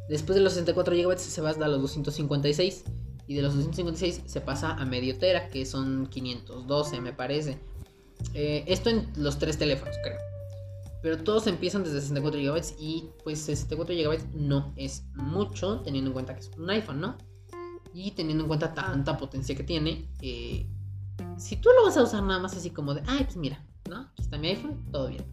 [0.09, 2.85] después de los 64 GB se va a los 256.
[3.31, 7.61] Y de los 256 se pasa a medio tera, que son 512 me parece.
[8.35, 10.19] Eh, esto en los tres teléfonos, creo.
[11.01, 16.15] Pero todos empiezan desde 64 GB y pues 64 GB no es mucho teniendo en
[16.15, 17.19] cuenta que es un iPhone, ¿no?
[17.95, 20.67] Y teniendo en cuenta tanta potencia que tiene, eh,
[21.39, 24.01] si tú lo vas a usar nada más así como de, ay, pues mira, ¿no?
[24.01, 25.25] Aquí está mi iPhone, todo bien.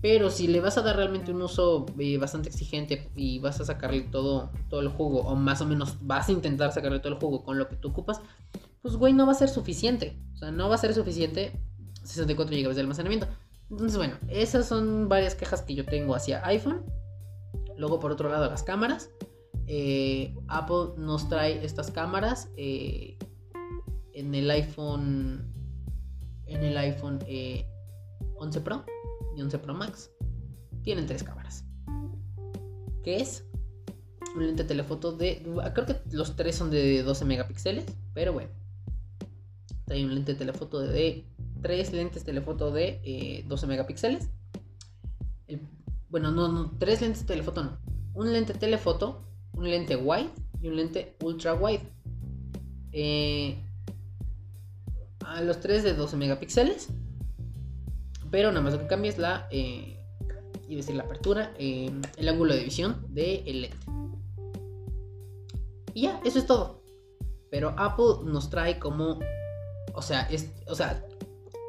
[0.00, 3.64] Pero si le vas a dar realmente un uso eh, bastante exigente y vas a
[3.64, 7.20] sacarle todo, todo el jugo, o más o menos vas a intentar sacarle todo el
[7.20, 8.20] jugo con lo que tú ocupas,
[8.82, 10.18] pues güey, no va a ser suficiente.
[10.34, 11.52] O sea, no va a ser suficiente
[12.02, 13.28] 64 GB de almacenamiento.
[13.70, 16.84] Entonces, bueno, esas son varias quejas que yo tengo hacia iPhone.
[17.76, 19.10] Luego, por otro lado, las cámaras.
[19.66, 23.16] Eh, Apple nos trae estas cámaras eh,
[24.12, 25.48] en el iPhone.
[26.46, 28.84] En el iPhone 11 eh, Pro
[29.36, 30.10] y 11 Pro Max.
[30.82, 31.64] Tienen tres cámaras.
[33.02, 33.44] ¿Qué es?
[34.34, 35.42] Un lente telefoto de.
[35.74, 37.84] Creo que los tres son de 12 megapíxeles.
[38.14, 38.50] Pero bueno.
[39.84, 41.26] Trae un lente telefoto de
[41.62, 44.28] tres lentes telefoto de 12 eh, megapíxeles.
[46.08, 47.78] bueno, no, no, tres lentes telefoto no.
[48.14, 51.82] Un lente telefoto, un lente wide y un lente ultra wide.
[52.92, 53.62] Eh,
[55.24, 56.88] a los tres de 12 megapíxeles.
[58.32, 60.02] Pero nada más lo que cambia es la, eh,
[60.66, 63.76] decir la apertura, el ángulo de visión del lente.
[65.92, 66.82] Y ya, eso es todo.
[67.50, 69.18] Pero Apple nos trae como,
[69.92, 71.06] o sea, es, o sea,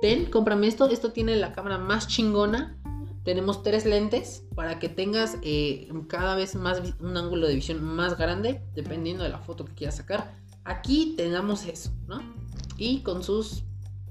[0.01, 2.79] ten, cómprame esto, esto tiene la cámara más chingona.
[3.25, 8.17] Tenemos tres lentes para que tengas eh, cada vez más un ángulo de visión más
[8.17, 10.37] grande, dependiendo de la foto que quieras sacar.
[10.63, 12.21] Aquí tenemos eso, ¿no?
[12.77, 13.65] Y con sus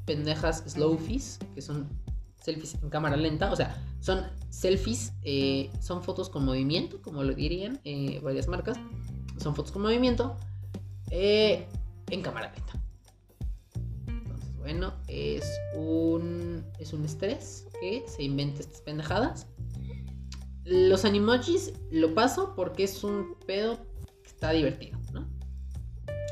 [0.04, 2.01] pendejas slowfies, que son
[2.42, 7.34] selfies en cámara lenta, o sea, son selfies, eh, son fotos con movimiento, como lo
[7.34, 8.78] dirían eh, varias marcas,
[9.38, 10.36] son fotos con movimiento
[11.10, 12.82] en cámara lenta
[14.62, 19.48] bueno, es un, es un estrés que se inventa estas pendejadas.
[20.64, 23.78] Los animojis lo paso porque es un pedo
[24.22, 25.26] que está divertido, ¿no?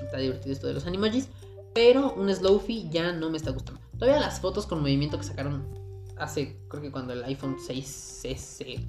[0.01, 1.29] Está divertido esto de los animojis.
[1.75, 3.81] Pero un slowfie ya no me está gustando.
[3.99, 5.66] Todavía las fotos con movimiento que sacaron
[6.20, 8.87] hace, creo que cuando el iPhone 6S,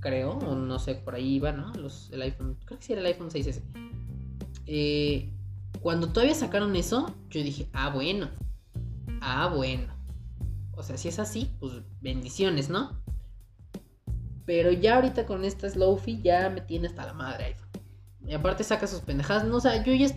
[0.00, 1.72] creo, o no sé, por ahí iba, ¿no?
[2.10, 3.62] El iPhone, creo que sí era el iPhone 6S.
[4.66, 5.32] Eh,
[5.80, 8.30] cuando todavía sacaron eso, yo dije, ah, bueno.
[9.20, 9.92] Ah, bueno.
[10.74, 13.02] O sea, si es así, pues bendiciones, ¿no?
[14.46, 17.68] Pero ya ahorita con esta Slowfie ya me tiene hasta la madre iPhone.
[18.26, 19.44] Y aparte saca sus pendejadas.
[19.44, 20.08] No, o sea, yo ya.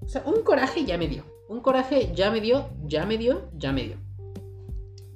[0.00, 1.24] O sea, un coraje ya me dio.
[1.50, 3.96] Un coraje ya me dio, ya me dio, ya me dio.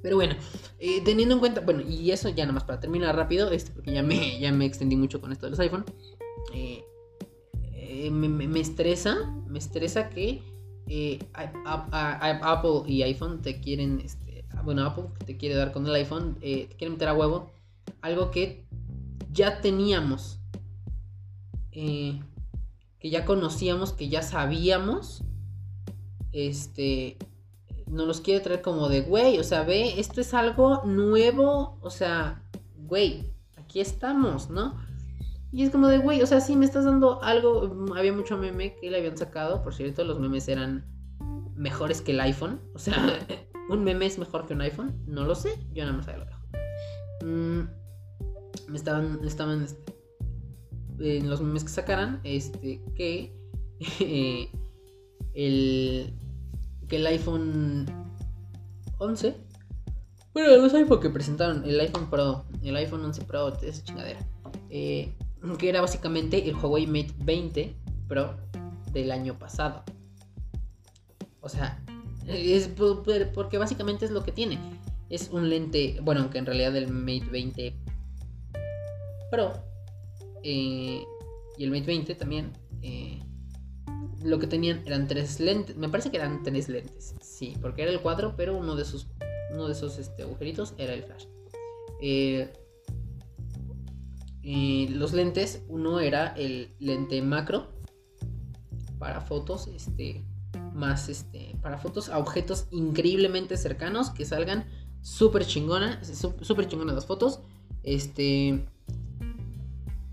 [0.01, 0.35] Pero bueno,
[0.79, 3.93] eh, teniendo en cuenta, bueno, y eso ya nada más para terminar rápido, este, porque
[3.93, 5.85] ya me, ya me extendí mucho con esto de los iPhone.
[6.53, 6.83] Eh,
[7.71, 10.43] eh, me, estresa, me estresa que
[11.33, 16.67] Apple y iPhone te quieren, este, bueno, Apple te quiere dar con el iPhone, te
[16.67, 17.49] quiere meter a huevo
[18.01, 18.65] algo que
[19.31, 20.41] ya teníamos,
[21.71, 22.19] que
[23.01, 25.23] ya conocíamos, que ya sabíamos,
[26.35, 27.17] este,
[27.87, 31.89] nos los quiere traer como de, güey, o sea, ve, esto es algo nuevo, o
[31.89, 32.43] sea,
[32.77, 34.75] güey, aquí estamos, ¿no?
[35.55, 37.69] Y es como de, güey, o sea, sí me estás dando algo.
[37.69, 39.63] Mm, había mucho meme que le habían sacado.
[39.63, 40.85] Por cierto, los memes eran
[41.55, 42.59] mejores que el iPhone.
[42.73, 42.93] O sea,
[43.69, 45.01] un meme es mejor que un iPhone.
[45.07, 46.41] No lo sé, yo nada más ahí lo dejo.
[47.23, 47.69] Mm,
[48.67, 49.93] me estaban, estaban este,
[50.99, 53.33] en los memes que sacaran, este, que
[55.33, 56.13] el,
[56.87, 57.85] que el iPhone
[58.97, 59.35] 11,
[60.33, 64.19] bueno, los iPhone que presentaron, el iPhone Pro, el iPhone 11 Pro, esa chingadera,
[64.69, 65.13] eh,
[65.57, 67.75] que era básicamente el Huawei Mate 20
[68.07, 68.35] Pro
[68.91, 69.83] del año pasado.
[71.41, 71.81] O sea,
[72.27, 74.59] es porque básicamente es lo que tiene.
[75.09, 77.75] Es un lente, bueno, aunque en realidad el Mate 20
[79.31, 79.53] Pro
[80.43, 81.03] eh,
[81.57, 83.19] y el Mate 20 también, eh,
[84.25, 85.77] lo que tenían eran tres lentes.
[85.77, 89.07] Me parece que eran tres lentes, sí, porque era el 4, pero uno de sus,
[89.51, 91.25] uno de esos este, agujeritos era el flash.
[92.01, 92.51] Eh,
[94.89, 97.67] los lentes, uno era el lente macro
[98.99, 100.25] para fotos, este,
[100.73, 104.65] más este, para fotos a objetos increíblemente cercanos que salgan
[105.01, 106.07] súper chingonas,
[106.41, 107.41] súper chingonas las fotos.
[107.83, 108.65] Este,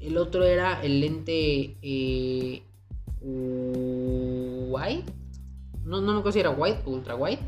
[0.01, 2.63] el otro era el lente eh,
[4.73, 5.05] wide,
[5.85, 7.41] no, no me acuerdo si era wide o ultra wide.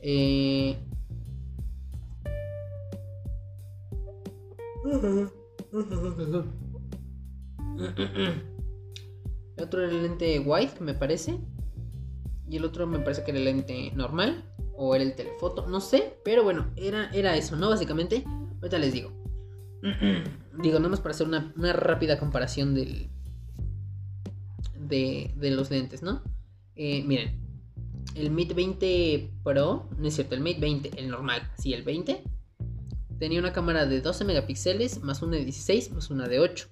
[0.00, 0.78] Eh,
[9.56, 11.38] el otro era el lente wide, me parece.
[12.48, 14.44] Y el otro me parece que era el lente normal.
[14.74, 16.18] O era el telefoto, no sé.
[16.24, 17.68] Pero bueno, era, era eso, ¿no?
[17.70, 18.24] Básicamente.
[18.56, 19.12] Ahorita les digo.
[20.62, 23.10] digo, nada más para hacer una, rápida comparación del,
[24.90, 26.22] de, de los lentes, ¿no?
[26.74, 27.40] Eh, miren,
[28.14, 32.22] el Mate 20 Pro, no es cierto, el Mate 20, el normal, sí, el 20,
[33.20, 36.68] Tenía una cámara de 12 megapíxeles, más una de 16, más una de 8.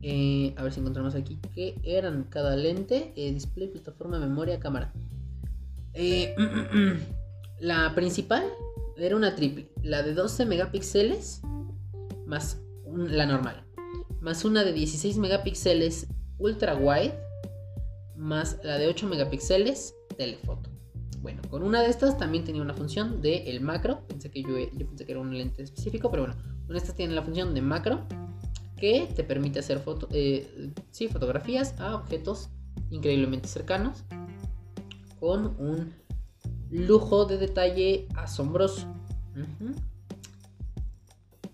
[0.00, 3.12] Eh, a ver si encontramos aquí qué eran cada lente.
[3.16, 4.92] Eh, display, plataforma, memoria, cámara.
[7.58, 8.44] La principal
[8.96, 9.72] era una triple.
[9.82, 11.42] La de 12 megapíxeles
[12.26, 12.62] más
[12.94, 13.64] la normal.
[14.20, 16.06] Más una de 16 megapíxeles
[16.38, 17.14] ultra wide.
[18.16, 20.70] Más la de 8 megapíxeles telefoto.
[21.20, 24.06] Bueno, con una de estas también tenía una función de el macro.
[24.06, 24.54] Pensé que yo,
[24.86, 27.62] pensé que era un lente específico, pero bueno, una de estas tiene la función de
[27.62, 28.06] macro
[28.76, 32.50] que te permite hacer foto, eh, sí, fotografías a objetos
[32.90, 34.04] increíblemente cercanos
[35.18, 35.92] con un
[36.70, 38.86] lujo de detalle asombroso.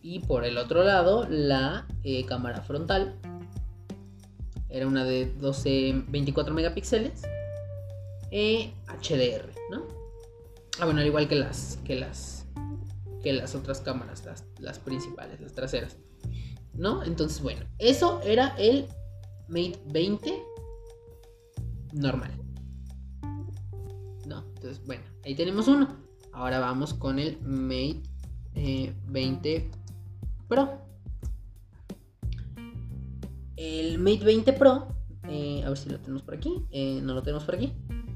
[0.06, 3.18] Y por el otro lado, la eh, cámara frontal
[4.68, 7.22] era una de 12, 24 megapíxeles
[8.30, 9.88] HDR, ¿no?
[10.78, 12.44] Ah, bueno, al igual que las, que las,
[13.22, 15.96] que las otras cámaras, las, las principales, las traseras,
[16.74, 17.02] ¿no?
[17.02, 18.86] Entonces, bueno, eso era el
[19.48, 20.42] Mate 20
[21.94, 22.32] normal.
[24.26, 24.44] ¿No?
[24.56, 25.96] Entonces, bueno, ahí tenemos uno.
[26.30, 28.02] Ahora vamos con el Mate
[29.06, 29.70] 20 eh,
[33.56, 34.88] El Mate 20 Pro,
[35.28, 36.66] eh, a ver si lo tenemos por aquí.
[36.70, 37.72] Eh, no lo tenemos por aquí.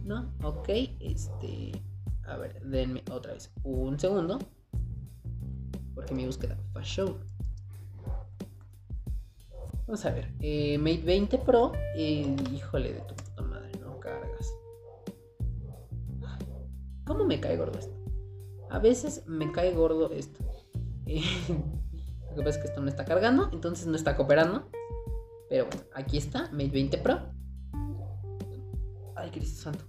[0.09, 0.33] ¿no?
[0.43, 0.69] Ok,
[1.01, 1.73] este.
[2.25, 4.39] A ver, denme otra vez un segundo.
[5.95, 7.19] Porque mi búsqueda falló.
[9.87, 10.33] Vamos a ver.
[10.41, 11.73] Eh, Mate 20 Pro.
[11.95, 14.53] Eh, híjole de tu puta madre, no cargas.
[17.05, 17.95] ¿Cómo me cae gordo esto?
[18.71, 20.45] A veces me cae gordo esto.
[22.39, 24.71] Que pasa que esto no está cargando, entonces no está cooperando.
[25.49, 27.21] Pero bueno, aquí está, Mate 20 Pro.
[29.17, 29.85] Ay, Cristo Santo.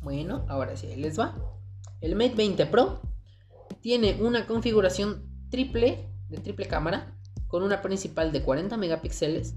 [0.00, 1.36] Bueno, ahora sí, les va.
[2.00, 3.02] El Mate 20 Pro
[3.82, 7.14] tiene una configuración triple de triple cámara
[7.46, 9.54] con una principal de 40 megapíxeles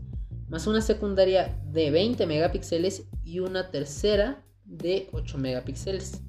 [0.51, 6.21] más una secundaria de 20 megapíxeles y una tercera de 8 megapíxeles.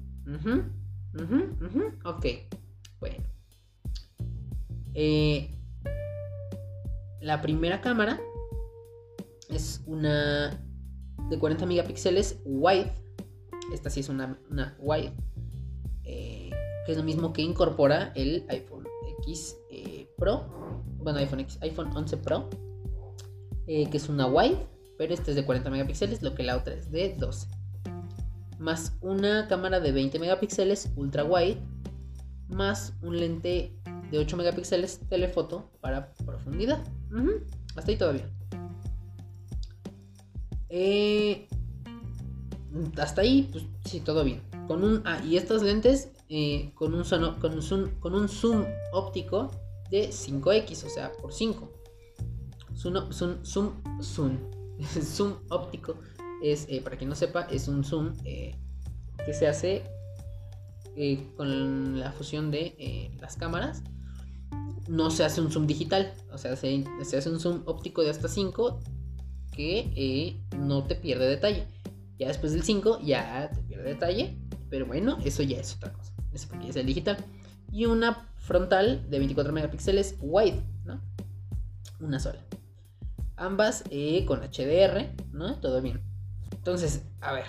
[2.05, 2.62] Ok, bueno.
[4.93, 5.49] Eh,
[7.21, 8.19] la primera cámara
[9.49, 10.59] es una
[11.29, 12.91] de 40 megapíxeles wide
[13.71, 14.37] esta sí es una,
[14.79, 15.13] wide.
[16.03, 16.49] Eh,
[16.85, 18.85] que es lo mismo que incorpora el iPhone
[19.19, 20.45] X eh, Pro.
[20.97, 22.49] Bueno, iPhone X, iPhone 11 Pro.
[23.65, 24.57] Que es una wide.
[24.97, 27.47] Pero este es de 40 megapíxeles, lo que la otra es de 12.
[28.59, 31.57] Más una cámara de 20 megapíxeles ultra wide.
[32.49, 33.73] Más un lente
[34.13, 36.83] de 8 megapíxeles telefoto para profundidad.
[37.75, 38.29] Hasta ahí todavía.
[40.69, 41.47] Eh,
[42.97, 44.43] hasta ahí, pues sí, todo bien.
[44.67, 47.03] Con un, ah, y estas lentes eh, con, un
[47.39, 49.49] con, un zoom, con un zoom óptico
[49.89, 51.71] de 5x, o sea, por 5.
[52.75, 54.37] Zoom, zoom, zoom, zoom,
[55.01, 55.95] zoom óptico
[56.43, 58.55] es, eh, para quien no sepa, es un zoom eh,
[59.25, 59.81] que se hace
[61.35, 63.81] con la fusión de las cámaras.
[64.87, 68.27] No se hace un zoom digital, o sea, se, hace un zoom óptico de hasta
[68.27, 68.79] 5
[69.51, 71.67] que no te pierde detalle.
[72.19, 74.37] Ya después del 5 ya te pierde detalle.
[74.69, 76.13] Pero bueno, eso ya es otra cosa.
[76.33, 77.17] Eso porque es el digital.
[77.71, 80.99] Y una frontal de 24 megapíxeles wide, ¿no?
[81.99, 82.39] Una sola.
[83.35, 85.59] Ambas eh, con HDR, ¿no?
[85.59, 86.01] Todo bien.
[86.51, 87.45] Entonces, a ver.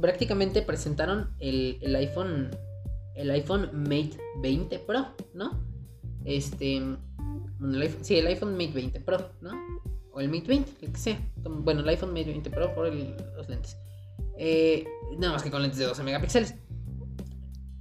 [0.00, 2.50] prácticamente presentaron el, el, iPhone.
[3.20, 5.60] El iPhone Mate 20 Pro, ¿no?
[6.24, 6.82] Este.
[8.00, 9.52] Sí, el iPhone Mate 20 Pro, ¿no?
[10.12, 11.20] o el Mate 20, el que sea.
[11.36, 13.76] Bueno, el iPhone Mate 20 Pro por los lentes.
[14.38, 14.86] Eh,
[15.18, 16.54] nada más que con lentes de 12 megapíxeles.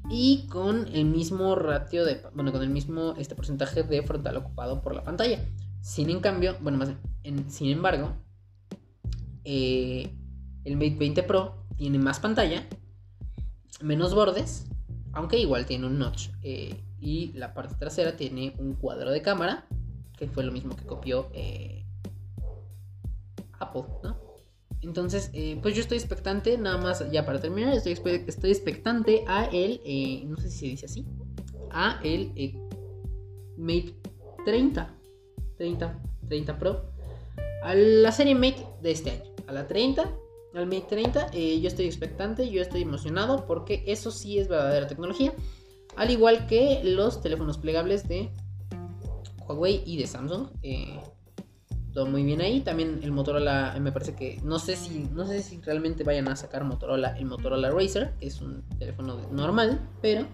[0.09, 2.21] Y con el mismo ratio de.
[2.33, 5.39] Bueno, con el mismo este porcentaje de frontal ocupado por la pantalla.
[5.81, 6.91] Sin en cambio, bueno, más
[7.23, 8.13] en, sin embargo,
[9.45, 10.13] eh,
[10.65, 12.67] el Mate 20 Pro tiene más pantalla,
[13.81, 14.67] menos bordes,
[15.19, 16.29] aunque igual tiene un notch.
[16.43, 19.67] Eh, y la parte trasera tiene un cuadro de cámara,
[20.17, 21.29] que fue lo mismo que copió
[23.59, 24.17] Apple, ¿no?
[24.81, 27.97] Entonces, eh, pues yo estoy expectante, nada más ya para terminar, estoy,
[28.27, 31.05] estoy expectante a el, eh, no sé si se dice así,
[31.71, 32.57] a el eh,
[33.57, 33.93] Mate
[34.45, 34.95] 30,
[35.57, 36.91] 30, 30 Pro,
[37.61, 40.09] a la serie Mate de este año, a la 30,
[40.53, 45.33] al Mate 30, yo estoy expectante, yo estoy emocionado porque eso sí es verdadera tecnología,
[45.95, 48.31] al igual que los teléfonos plegables de
[49.47, 50.47] Huawei y de Samsung
[51.93, 52.61] todo muy bien ahí.
[52.61, 56.35] También el Motorola, me parece que no sé si no sé si realmente vayan a
[56.35, 60.25] sacar Motorola el Motorola Racer, que es un teléfono normal, pero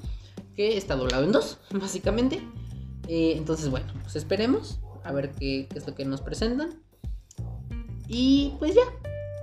[0.55, 2.41] que está doblado en dos, básicamente.
[3.07, 6.81] Eh, entonces, bueno, pues esperemos a ver qué, es lo que nos presentan.
[8.07, 8.83] Y pues ya,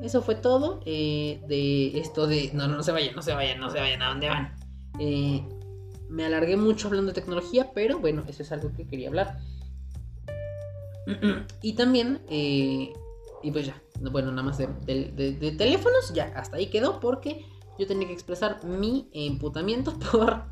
[0.03, 2.51] eso fue todo eh, de esto de...
[2.53, 4.55] No, no, no se vayan, no se vayan, no se vayan, ¿a dónde van?
[4.99, 5.47] Eh,
[6.09, 9.39] me alargué mucho hablando de tecnología, pero bueno, eso es algo que quería hablar.
[11.63, 12.93] y también, eh,
[13.43, 17.45] y pues ya, bueno, nada más de, teléfonos, ya, hasta ahí quedó porque
[17.79, 20.45] yo tenía que expresar mi emputamiento por,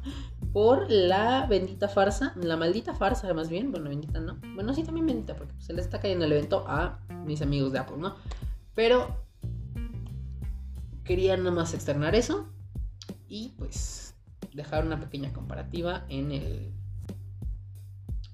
[0.53, 5.07] por la bendita farsa, la maldita farsa más bien, bueno, bendita no, bueno, sí también
[5.07, 8.17] bendita porque se les está cayendo el evento a mis amigos de Apple, ¿no?
[8.75, 9.30] Pero
[11.11, 12.47] quería nada más externar eso
[13.29, 14.15] y pues
[14.55, 16.73] dejar una pequeña comparativa en el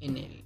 [0.00, 0.44] en el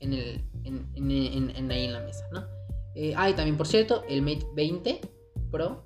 [0.00, 2.46] en el en, ahí en la mesa, ¿no?
[2.94, 5.02] Eh, ah, y también por cierto, el Mate 20
[5.50, 5.84] Pro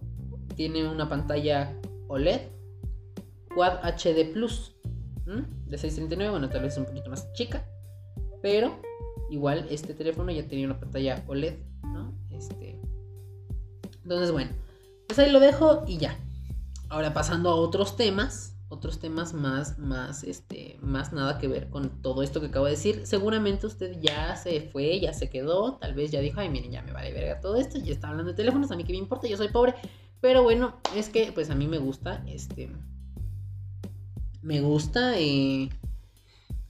[0.54, 2.42] tiene una pantalla OLED
[3.56, 4.76] Quad HD Plus
[5.26, 7.66] de 639, bueno, tal vez un poquito más chica,
[8.40, 8.80] pero
[9.30, 12.14] igual este teléfono ya tenía una pantalla OLED, ¿no?
[12.30, 12.80] Este,
[14.04, 14.52] entonces, bueno,
[15.08, 16.16] pues ahí lo dejo y ya.
[16.90, 22.02] Ahora pasando a otros temas, otros temas más, más, este, más nada que ver con
[22.02, 23.06] todo esto que acabo de decir.
[23.06, 26.82] Seguramente usted ya se fue, ya se quedó, tal vez ya dijo, ay, miren, ya
[26.82, 29.26] me vale verga todo esto, ya está hablando de teléfonos, a mí que me importa,
[29.26, 29.74] yo soy pobre.
[30.20, 32.70] Pero bueno, es que pues a mí me gusta, este,
[34.42, 35.70] me gusta eh,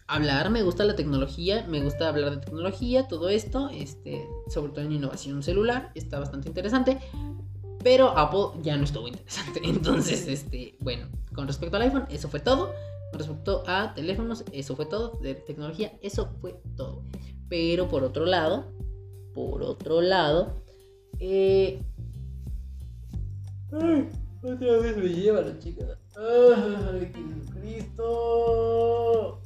[0.06, 4.84] hablar, me gusta la tecnología, me gusta hablar de tecnología, todo esto, este, sobre todo
[4.84, 6.98] en innovación celular, está bastante interesante.
[7.82, 9.60] Pero Apple ya no estuvo interesante.
[9.64, 12.72] Entonces, este, bueno, con respecto al iPhone, eso fue todo.
[13.10, 15.18] Con respecto a teléfonos, eso fue todo.
[15.20, 17.04] De tecnología, eso fue todo.
[17.48, 18.72] Pero por otro lado,
[19.34, 20.62] por otro lado,
[21.20, 21.82] eh...
[23.72, 24.08] Ay,
[24.42, 25.84] otra vez me lleva la chica.
[26.16, 27.12] Ay,
[27.60, 29.40] Cristo.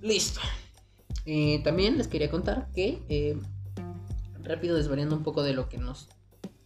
[0.00, 0.40] Listo.
[1.26, 3.38] Eh, también les quería contar que, eh,
[4.42, 6.08] rápido desvariando un poco de lo que nos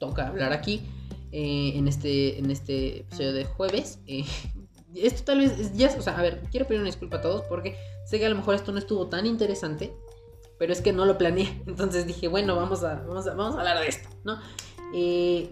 [0.02, 0.82] toca hablar aquí
[1.30, 4.00] eh, en, este, en este episodio de jueves.
[4.08, 4.24] Eh,
[4.96, 7.76] esto tal vez, ya, o sea, a ver, quiero pedir una disculpa a todos porque
[8.04, 9.94] sé que a lo mejor esto no estuvo tan interesante,
[10.58, 11.62] pero es que no lo planeé.
[11.66, 14.40] Entonces dije, bueno, vamos a, vamos a, vamos a hablar de esto, ¿no?
[14.92, 15.50] Eh,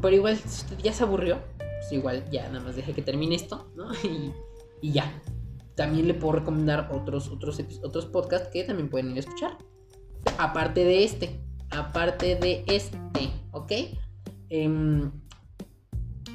[0.00, 3.34] pero igual, si usted ya se aburrió, pues igual ya nada más deje que termine
[3.34, 3.92] esto, ¿no?
[4.02, 4.32] Y,
[4.80, 5.22] y ya.
[5.74, 9.58] También le puedo recomendar otros, otros, otros podcasts que también pueden ir a escuchar.
[10.38, 11.40] Aparte de este
[11.74, 13.72] aparte de este, ¿ok?
[14.48, 15.10] Em,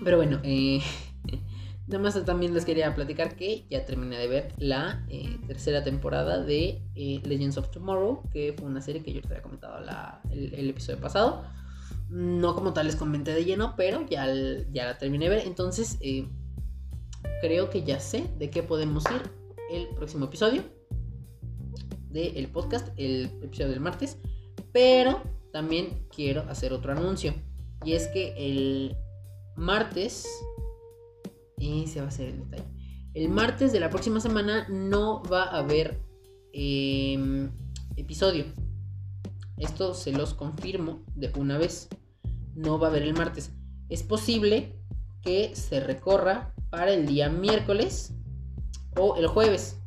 [0.03, 0.81] pero bueno, eh,
[1.87, 6.43] nada más también les quería platicar que ya terminé de ver la eh, tercera temporada
[6.43, 9.79] de eh, Legends of Tomorrow, que fue una serie que yo les había comentado
[10.31, 11.43] el, episodio pasado.
[12.09, 14.27] No como tal les comenté de lleno, pero ya,
[14.71, 15.47] ya la terminé de ver.
[15.47, 15.99] Entonces,
[17.41, 19.21] creo que ya sé de qué podemos ir
[19.69, 20.63] el próximo episodio
[22.09, 24.17] del podcast, el episodio del martes.
[24.71, 27.33] Pero también quiero hacer otro anuncio.
[27.83, 28.95] Y es que el
[29.55, 30.27] martes.
[31.57, 32.65] Y se va a hacer el detalle.
[33.13, 35.99] El martes de la próxima semana no va a haber
[36.53, 37.51] em,
[37.97, 38.45] episodio.
[39.57, 41.89] Esto se los confirmo de una vez.
[42.55, 43.51] No va a haber el martes.
[43.89, 44.75] Es posible
[45.21, 48.13] que se recorra para el día miércoles
[48.95, 49.77] o el jueves.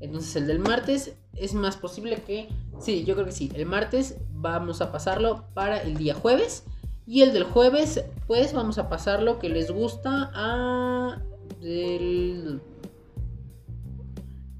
[0.00, 2.48] Entonces el del martes es más posible que...
[2.80, 3.50] Sí, yo creo que sí.
[3.54, 6.64] El martes vamos a pasarlo para el día jueves.
[7.06, 11.22] Y el del jueves, pues vamos a pasarlo que les gusta a...
[11.60, 12.60] Del...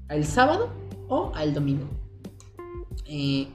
[0.07, 0.69] al sábado
[1.07, 1.87] o al domingo.
[3.05, 3.47] Eh,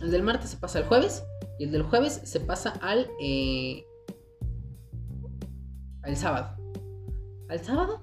[0.00, 1.24] el del martes se pasa al jueves.
[1.58, 3.08] Y el del jueves se pasa al...
[3.20, 3.84] Eh,
[6.02, 6.56] al sábado.
[7.48, 8.00] ¿Al sábado?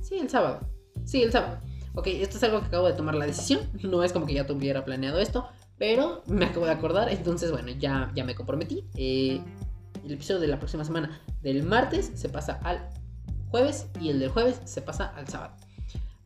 [0.00, 0.60] Sí, el sábado.
[1.04, 1.58] Sí, el sábado.
[1.96, 3.60] Ok, esto es algo que acabo de tomar la decisión.
[3.82, 5.48] No es como que ya tuviera planeado esto.
[5.78, 7.08] Pero me acabo de acordar.
[7.08, 8.84] Entonces, bueno, ya, ya me comprometí.
[8.94, 9.40] Eh,
[10.04, 12.86] el episodio de la próxima semana del martes se pasa al
[13.50, 13.86] jueves.
[13.98, 15.56] Y el del jueves se pasa al sábado.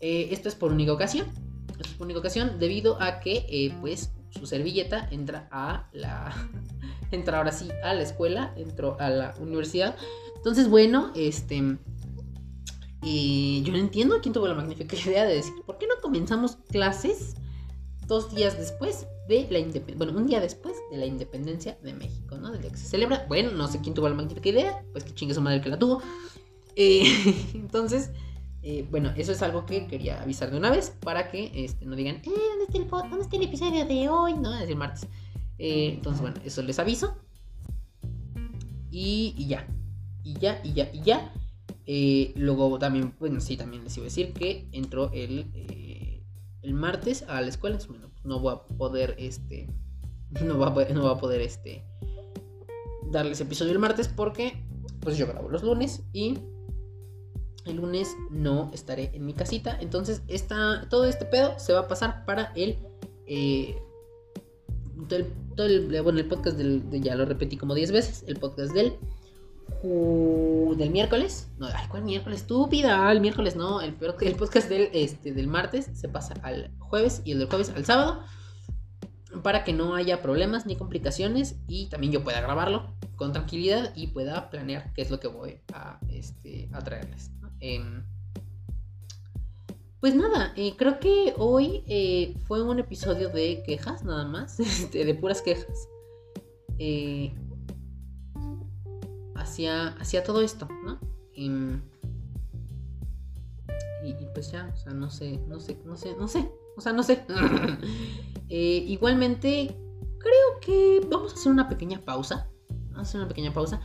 [0.01, 1.29] Eh, esto es por única ocasión.
[1.71, 6.35] Esto es por única ocasión debido a que, eh, pues, su servilleta entra a la.
[7.12, 8.53] entra ahora sí a la escuela.
[8.57, 9.95] Entró a la universidad.
[10.37, 11.79] Entonces, bueno, este.
[13.03, 16.57] Y yo no entiendo quién tuvo la magnífica idea de decir, ¿por qué no comenzamos
[16.70, 17.34] clases
[18.07, 19.96] dos días después de la independencia?
[19.96, 22.51] Bueno, un día después de la independencia de México, ¿no?
[22.51, 23.24] Del que se celebra.
[23.28, 25.78] Bueno, no sé quién tuvo la magnífica idea, pues que chingue su madre que la
[25.78, 26.03] tuvo.
[26.76, 27.05] Eh,
[27.55, 28.11] entonces,
[28.62, 31.96] eh, bueno, eso es algo que quería avisar de una vez para que este, no
[31.96, 34.34] digan, eh, ¿dónde está, el, ¿dónde está el episodio de hoy?
[34.34, 34.53] ¿No?
[34.55, 35.09] Es decir, martes.
[35.59, 37.16] Eh, entonces, bueno, eso les aviso.
[38.90, 39.66] Y ya.
[40.22, 41.32] Y ya, y ya, y ya.
[41.87, 46.23] Eh, luego también, bueno, sí, también les iba a decir que entró el, eh,
[46.62, 47.79] el martes a la escuela.
[48.25, 49.68] No voy a poder, este,
[50.45, 51.85] no va a poder, no va a poder, este,
[53.11, 54.62] darles episodio el martes porque
[55.01, 56.39] pues yo grabo los lunes y
[57.66, 59.77] el lunes no estaré en mi casita.
[59.81, 62.79] Entonces esta, todo este pedo se va a pasar para el...
[63.27, 63.77] Eh,
[65.57, 68.99] todo el, bueno, el podcast del, ya lo repetí como 10 veces, el podcast del
[69.83, 72.43] del miércoles, no, ay, ¿cuál miércoles?
[72.43, 77.22] Estúpida, el miércoles no, el, el podcast del, este, del martes se pasa al jueves
[77.24, 78.22] y el del jueves al sábado
[79.43, 84.09] para que no haya problemas ni complicaciones y también yo pueda grabarlo con tranquilidad y
[84.09, 87.31] pueda planear qué es lo que voy a, este, a traerles.
[87.61, 88.05] Em,
[90.01, 95.05] pues nada, eh, creo que hoy eh, fue un episodio de quejas nada más, este,
[95.05, 95.89] de puras quejas.
[96.78, 97.35] Eh,
[99.41, 100.99] hacia, hacia todo esto, ¿no?
[101.34, 101.51] Y,
[104.34, 107.03] pues ya, o sea, no sé, no sé, no sé, no sé, o sea, no
[107.03, 107.24] sé.
[108.49, 109.76] igualmente,
[110.18, 112.49] creo que vamos a hacer una pequeña pausa.
[112.91, 113.80] Vamos a hacer una pequeña pausa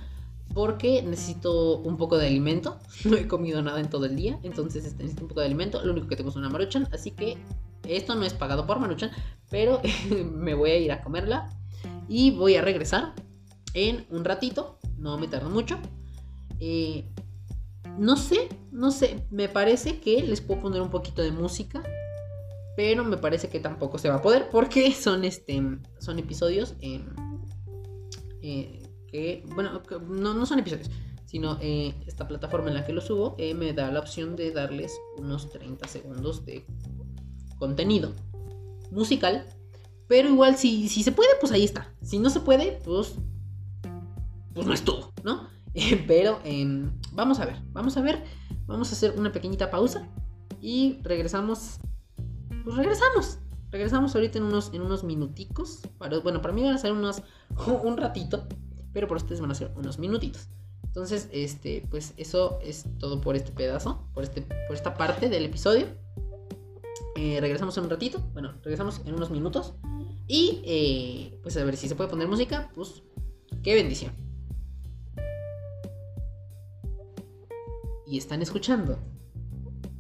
[0.54, 2.80] porque necesito un poco de alimento.
[3.06, 5.84] No he comido nada en todo el día, entonces este, necesito un poco de alimento.
[5.84, 7.38] Lo único que tengo es una maruchan, así que
[7.88, 9.12] esto no es pagado por maruchan,
[9.50, 9.82] pero
[10.34, 11.50] me voy a ir a comerla
[12.08, 13.14] y voy a regresar
[13.74, 14.75] en un ratito.
[14.98, 15.78] No me tardo mucho.
[16.60, 17.10] Eh,
[17.98, 19.26] no sé, no sé.
[19.32, 21.84] Me parece que les puedo poner un poquito de música.
[22.76, 25.62] Pero me parece que tampoco se va a poder porque son, este,
[26.00, 26.76] son episodios
[29.18, 30.90] eh, bueno, no, no son episodios,
[31.26, 34.52] sino eh, esta plataforma en la que lo subo eh, me da la opción de
[34.52, 36.66] darles unos 30 segundos de
[37.58, 38.12] contenido
[38.92, 39.46] musical.
[40.10, 41.96] Pero igual, si, si se puede, pues ahí está.
[42.02, 43.16] Si no se puede, pues,
[44.56, 45.48] pues no es todo, ¿no?
[46.08, 48.24] pero em, vamos a ver, vamos a ver,
[48.66, 50.10] vamos a hacer una pequeñita pausa
[50.60, 51.78] y regresamos.
[52.64, 53.38] Pues regresamos.
[53.70, 55.82] Regresamos ahorita en unos, en unos minuticos.
[56.00, 57.22] Para, bueno, para mí van a ser unos,
[57.84, 58.48] un ratito
[58.96, 60.48] pero por ustedes van a ser unos minutitos.
[60.86, 65.44] Entonces, este, pues eso es todo por este pedazo, por, este, por esta parte del
[65.44, 65.88] episodio.
[67.18, 69.74] Eh, regresamos en un ratito, bueno, regresamos en unos minutos.
[70.28, 73.04] Y eh, pues a ver si se puede poner música, pues
[73.64, 74.14] qué bendición.
[78.08, 79.00] Y están escuchando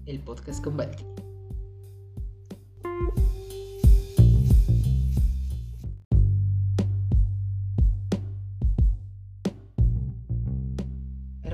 [0.05, 1.05] el podcast con Balti.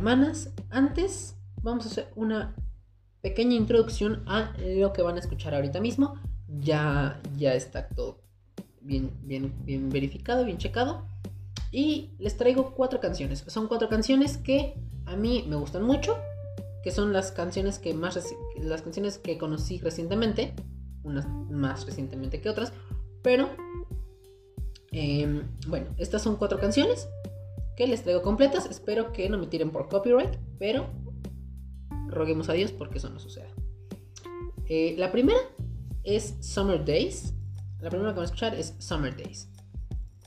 [0.02, 2.56] hermanas, antes vamos a hacer una
[3.22, 6.16] pequeña introducción a lo que van a escuchar ahorita mismo.
[6.48, 8.20] Ya, ya está todo
[8.82, 11.06] bien, bien, bien verificado, bien checado.
[11.72, 13.44] Y les traigo cuatro canciones.
[13.46, 14.74] Son cuatro canciones que
[15.06, 16.18] a mí me gustan mucho.
[16.84, 18.20] Que son las canciones que más
[18.56, 20.54] las canciones que conocí recientemente.
[21.04, 22.74] Unas más recientemente que otras.
[23.22, 23.50] Pero
[24.92, 27.08] em, bueno, estas son cuatro canciones
[27.76, 28.66] que les traigo completas.
[28.66, 30.88] Espero que no me tiren por copyright, pero
[32.08, 33.48] roguemos a Dios porque eso no suceda.
[34.68, 35.40] Eh, la primera
[36.04, 37.34] es Summer Days.
[37.80, 39.50] La primera que vamos a escuchar es Summer Days.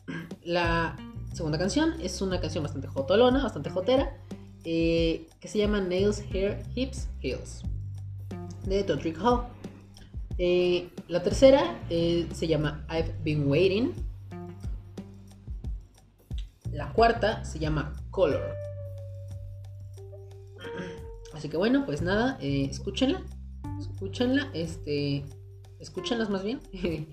[0.43, 0.97] La
[1.33, 4.17] segunda canción es una canción bastante jotolona, bastante jotera,
[4.65, 7.63] eh, que se llama Nails, Hair, Hips, Heels,
[8.67, 9.47] de Todrick Hall.
[10.39, 13.93] Eh, la tercera se llama I've Been Waiting,
[16.73, 18.65] la cuarta se llama Color.
[21.33, 23.23] Así que bueno, pues nada, eh, escúchenla.
[23.79, 25.25] Escúchenla, este.
[25.79, 26.61] Escúchenlas más bien.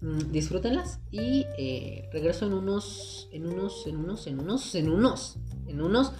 [0.00, 1.00] Mm, disfrútenlas.
[1.10, 3.26] Y eh, regreso en unos.
[3.32, 3.86] En unos.
[3.86, 4.26] En unos.
[4.26, 4.74] En unos.
[4.74, 5.38] En unos.
[5.66, 6.12] En unos.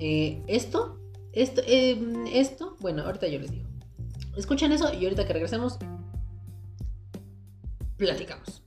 [0.00, 0.98] Eh, esto.
[1.32, 1.62] Esto.
[1.66, 2.76] esto.
[2.80, 3.68] Bueno, ahorita yo les digo.
[4.36, 5.78] Escuchen eso y ahorita que regresemos.
[7.96, 8.63] Platicamos.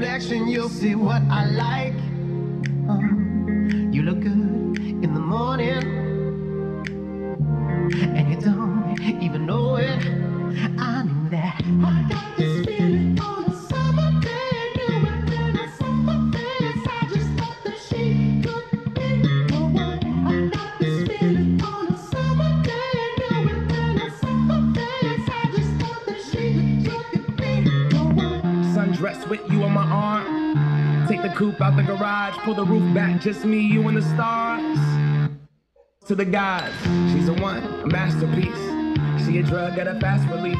[0.00, 1.92] reflection, you'll see what I like.
[2.88, 3.02] Oh,
[3.92, 5.84] you look good in the morning,
[8.16, 9.98] and you don't even know it.
[10.78, 12.29] I knew that.
[32.54, 34.78] Pull the roof back, just me, you, and the stars.
[36.06, 36.74] To the gods,
[37.12, 39.24] she's a one, a masterpiece.
[39.24, 40.56] She a drug at a fast release.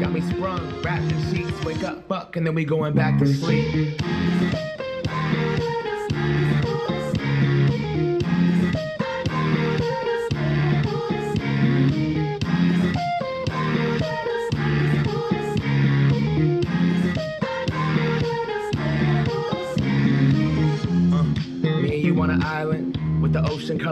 [0.00, 3.26] Got me sprung, wrapped in sheets, wake up, fuck, and then we going back to
[3.26, 4.00] sleep.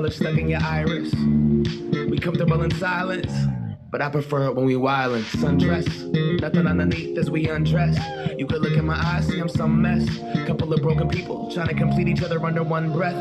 [0.00, 1.12] Color stuck in your iris.
[2.08, 3.30] We comfortable in silence,
[3.90, 5.24] but I prefer it when we wild wildin'.
[5.42, 7.98] Sundress, nothing underneath as we undress.
[8.38, 10.08] You could look in my eyes, see I'm some mess.
[10.46, 13.14] Couple of broken people trying to complete each other under one breath.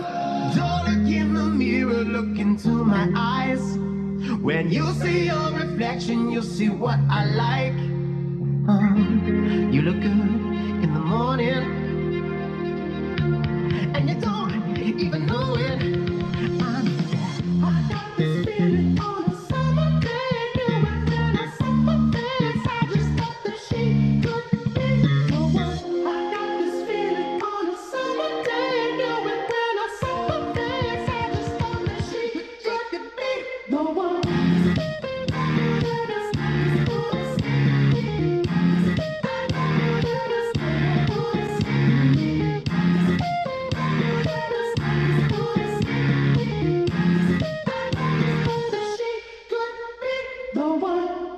[0.55, 3.59] Don't look in the mirror, look into my eyes.
[4.41, 7.77] When you see your reflection, you'll see what I like.
[8.69, 8.95] Uh,
[9.69, 11.61] you look good in the morning,
[13.93, 15.98] and you don't even know it.
[50.53, 51.28] Dance, I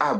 [0.00, 0.14] I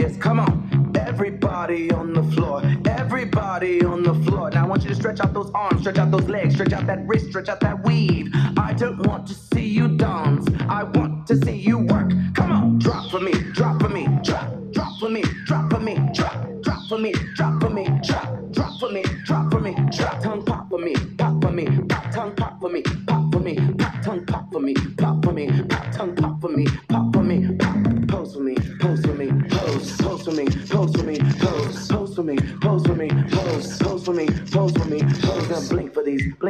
[0.00, 0.16] is.
[0.16, 0.92] Come on.
[0.96, 2.62] Everybody on the floor.
[2.86, 4.50] Everybody on the floor.
[4.50, 6.86] Now I want you to stretch out those arms, stretch out those legs, stretch out
[6.86, 8.30] that wrist, stretch out that weave.
[8.56, 10.46] I don't want to see you dance.
[10.68, 12.10] I want to see you work.
[12.34, 15.94] Come on, drop for me, drop for me, drop, drop for me, drop for me,
[16.14, 20.22] drop, drop for me, drop for me, drop, drop for me, drop for me, drop.
[20.22, 23.54] Tongue pop for me, pop for me, pop tongue pop for me, pop for me,
[23.78, 24.89] pop tongue pop for me, pop for me,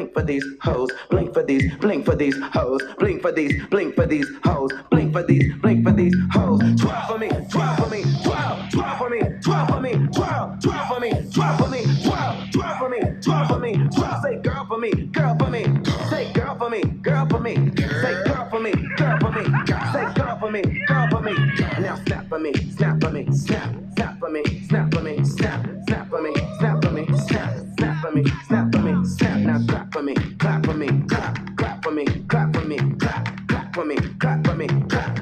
[0.00, 3.94] blink for these hoes, blink for these, blink for these hoes, blink for these, blink
[3.94, 6.58] for these hoes, blink for these, blink for these hoes.
[6.80, 10.88] Twelve for me, twelve for me, twelve, twelve for me, twelve for me, twelve, twelve
[10.88, 14.22] for me, twelve for me, twelve, twelve for me, twelve for me, twelve.
[14.22, 15.64] Say girl for me, girl for me,
[16.08, 17.54] say girl for me, girl for me,
[18.00, 19.44] say girl for me, girl for me,
[19.92, 21.34] say girl for me, girl for me.
[21.78, 25.66] Now snap for me, snap for me, snap, snap for me, snap for me, snap,
[25.86, 28.69] snap for me, snap for me, snap, snap for me, snap.
[32.28, 32.78] Clap, for me!
[32.98, 33.48] Clap!
[33.48, 35.19] clap for me, clap for me, clap,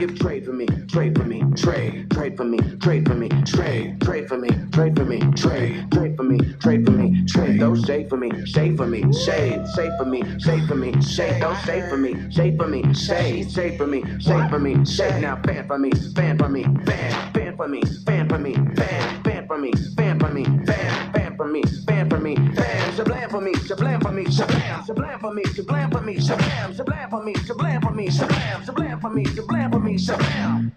[0.00, 4.00] Give trade for me, trade for me, trade, trade for me, trade for me, trade,
[4.00, 7.60] trade for me, trade for me, trade, trade for me, trade for me, trade.
[7.60, 11.40] Don't shade for me, shade for me, shade, shade for me, shade for me, shade.
[11.42, 15.20] Don't shade for me, shade for me, shade, shade for me, shade for me, shade.
[15.20, 19.22] Now fan for me, fan for me, fan, fan for me, fan for me, fan,
[19.22, 22.80] fan for me, fan for me, fan, fan for me, fan for me, fan.
[22.96, 27.10] Shablam for me, shablam for me, shablam, shablam for me, shablam for me, shablam, shablam
[27.10, 30.72] for me, shablam for me, shablam, shablam for me, shablam for me me, shabam!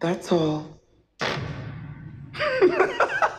[0.00, 0.80] That's all.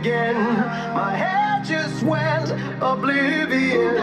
[0.00, 0.34] again.
[0.94, 3.96] My head just went oblivion.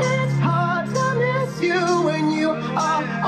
[0.00, 3.25] It's hard to miss you when you are.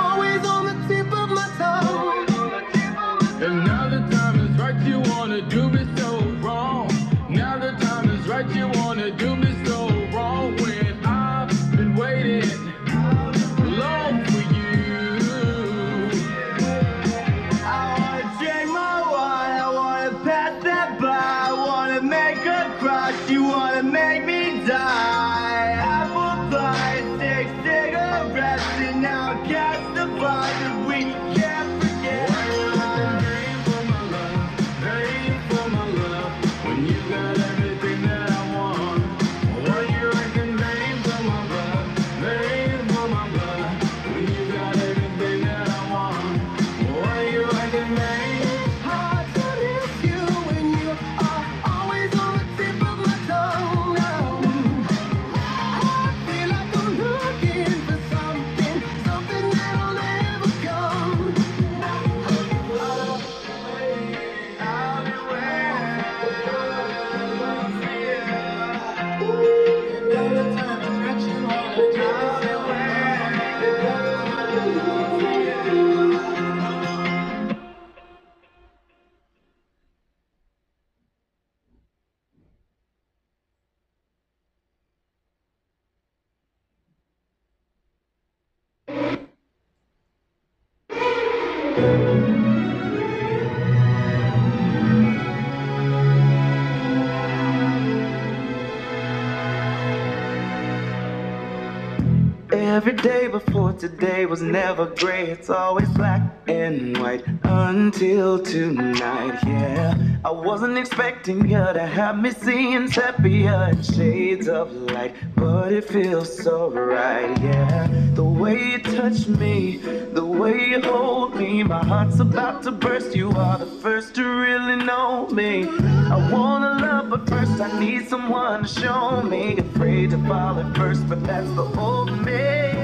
[103.45, 105.27] before today was never gray.
[105.27, 109.39] It's always black and white until tonight.
[109.47, 115.73] Yeah, I wasn't expecting you to have me seeing sepia and shades of light, but
[115.73, 117.41] it feels so right.
[117.41, 119.77] Yeah, the way you touch me,
[120.13, 123.15] the way you hold me, my heart's about to burst.
[123.15, 125.69] You are the first to really know me.
[126.15, 129.59] I wanna love, but first I need someone to show me.
[129.59, 132.78] Afraid to fall at first, but that's the old me.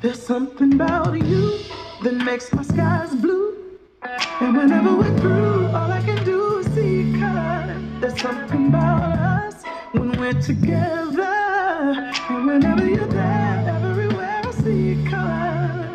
[0.00, 1.58] There's something about you
[2.04, 3.56] that makes my skies blue.
[4.40, 7.76] And whenever we're through, all I can do is see color.
[7.98, 11.34] There's something about us when we're together.
[12.30, 15.90] And whenever you're there, everywhere I see color.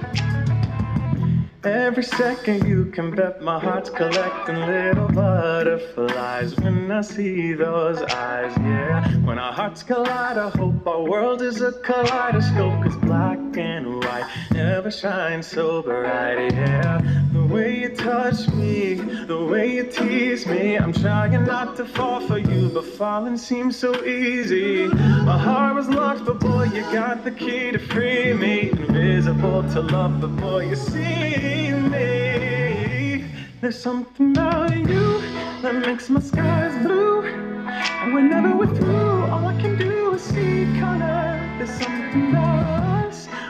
[1.63, 8.53] Every second you can bet my heart's collecting little butterflies when I see those eyes,
[8.57, 9.07] yeah.
[9.19, 14.27] When our hearts collide, I hope our world is a kaleidoscope, cause black and white
[14.51, 17.01] never shine so bright, yeah.
[17.31, 22.19] The way you touch me, the way you tease me, I'm trying not to fall
[22.27, 24.87] for you, but falling seems so easy.
[24.87, 28.71] My heart was locked, but boy, you got the key to free me.
[28.71, 33.25] Invisible to love, but boy, you see me.
[33.61, 35.21] There's something about you
[35.61, 37.23] that makes my skies blue.
[37.23, 41.39] And whenever we're through, all I can do is see color.
[41.57, 42.82] There's something about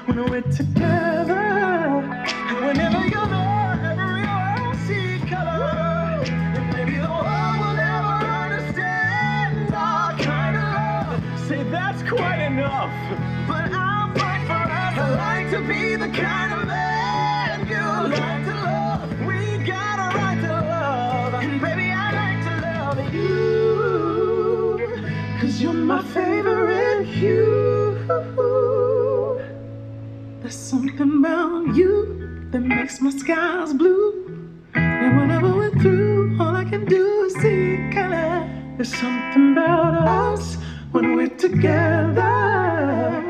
[0.06, 1.34] when we're together.
[1.34, 4.74] And whenever you're there,
[5.30, 6.24] color.
[6.26, 11.48] And maybe the world will never understand our kind of love.
[11.48, 12.92] Say that's quite enough,
[13.48, 14.98] but I'll fight for us.
[14.98, 19.26] I like to be the kind of man you like to love.
[19.26, 24.80] We got a right to love, and baby I like to love you,
[25.40, 27.63] cause you're my favorite hue.
[30.54, 34.52] There's something about you that makes my skies blue.
[34.76, 38.48] And whenever we're through, all I can do is see color.
[38.78, 40.58] There's something about us
[40.92, 42.22] when we're together.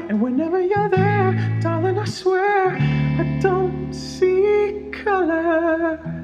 [0.10, 6.23] And whenever you're there, darling, I swear I don't see color.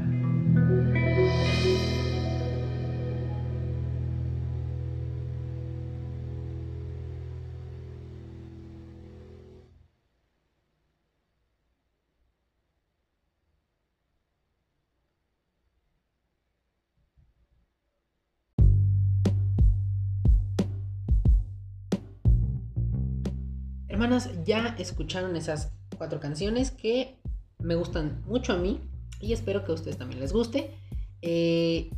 [23.99, 27.19] Hermanas, ya escucharon esas cuatro canciones que
[27.57, 28.79] me gustan mucho a mí
[29.19, 30.73] y espero que a ustedes también les guste.
[31.21, 31.91] Eh,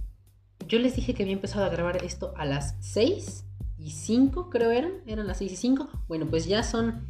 [0.67, 3.45] yo les dije que había empezado a grabar esto a las 6
[3.77, 4.93] y 5, creo eran.
[5.05, 5.89] Eran las 6 y 5.
[6.07, 7.07] Bueno, pues ya son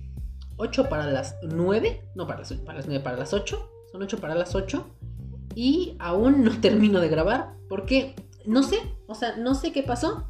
[0.57, 2.09] 8 para las 9.
[2.13, 3.69] No, para las, para las 9, para las 8.
[3.93, 4.85] Son 8 para las 8.
[5.55, 8.13] Y aún no termino de grabar porque
[8.45, 8.75] no sé,
[9.07, 10.27] o sea, no sé qué pasó.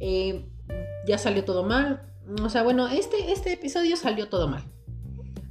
[0.00, 0.50] Eh,
[1.06, 2.09] ya salió todo mal.
[2.42, 4.62] O sea, bueno, este, este episodio salió todo mal.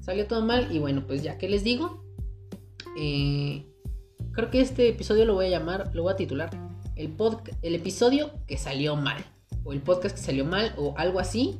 [0.01, 2.03] Salió todo mal y bueno, pues ya que les digo,
[2.97, 3.65] eh,
[4.31, 6.49] creo que este episodio lo voy a llamar, lo voy a titular
[6.99, 7.15] el,
[7.61, 9.23] el episodio que salió mal.
[9.63, 11.59] O el podcast que salió mal o algo así.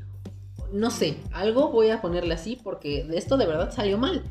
[0.71, 4.23] No sé, algo voy a ponerle así porque esto de verdad salió mal.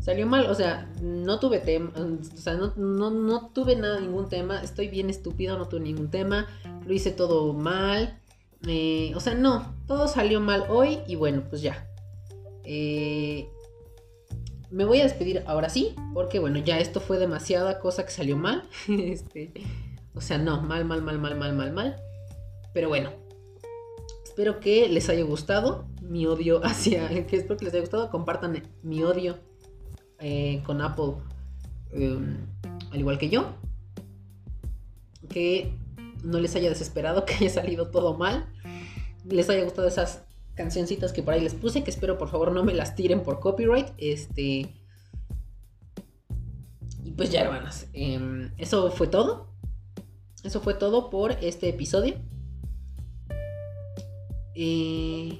[0.00, 4.28] Salió mal, o sea, no tuve tema, o sea, no, no, no tuve nada, ningún
[4.28, 4.62] tema.
[4.62, 6.46] Estoy bien estúpido, no tuve ningún tema.
[6.86, 8.20] Lo hice todo mal.
[8.66, 11.88] Eh, o sea, no, todo salió mal hoy y bueno, pues ya.
[12.64, 13.48] Eh,
[14.70, 18.36] me voy a despedir ahora sí, porque bueno, ya esto fue demasiada cosa que salió
[18.36, 18.68] mal.
[18.88, 19.52] este,
[20.14, 21.96] o sea, no, mal, mal, mal, mal, mal, mal, mal.
[22.72, 23.10] Pero bueno,
[24.24, 28.62] espero que les haya gustado mi odio hacia, que espero que les haya gustado, compartan
[28.82, 29.38] mi odio
[30.18, 31.14] eh, con Apple,
[31.92, 32.18] eh,
[32.90, 33.54] al igual que yo.
[35.28, 35.72] Que
[36.24, 38.46] no les haya desesperado, que haya salido todo mal.
[39.24, 42.64] Les haya gustado esas cancioncitas que por ahí les puse, que espero por favor no
[42.64, 43.88] me las tiren por copyright.
[43.98, 44.74] Este.
[47.04, 47.88] Y pues ya, hermanas.
[47.92, 49.48] Eh, eso fue todo.
[50.42, 52.16] Eso fue todo por este episodio.
[54.54, 55.38] Eh,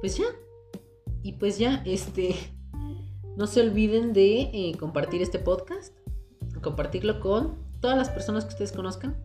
[0.00, 0.26] pues ya.
[1.22, 2.34] Y pues ya, este.
[3.36, 5.92] No se olviden de eh, compartir este podcast.
[6.62, 9.16] Compartirlo con todas las personas que ustedes conozcan.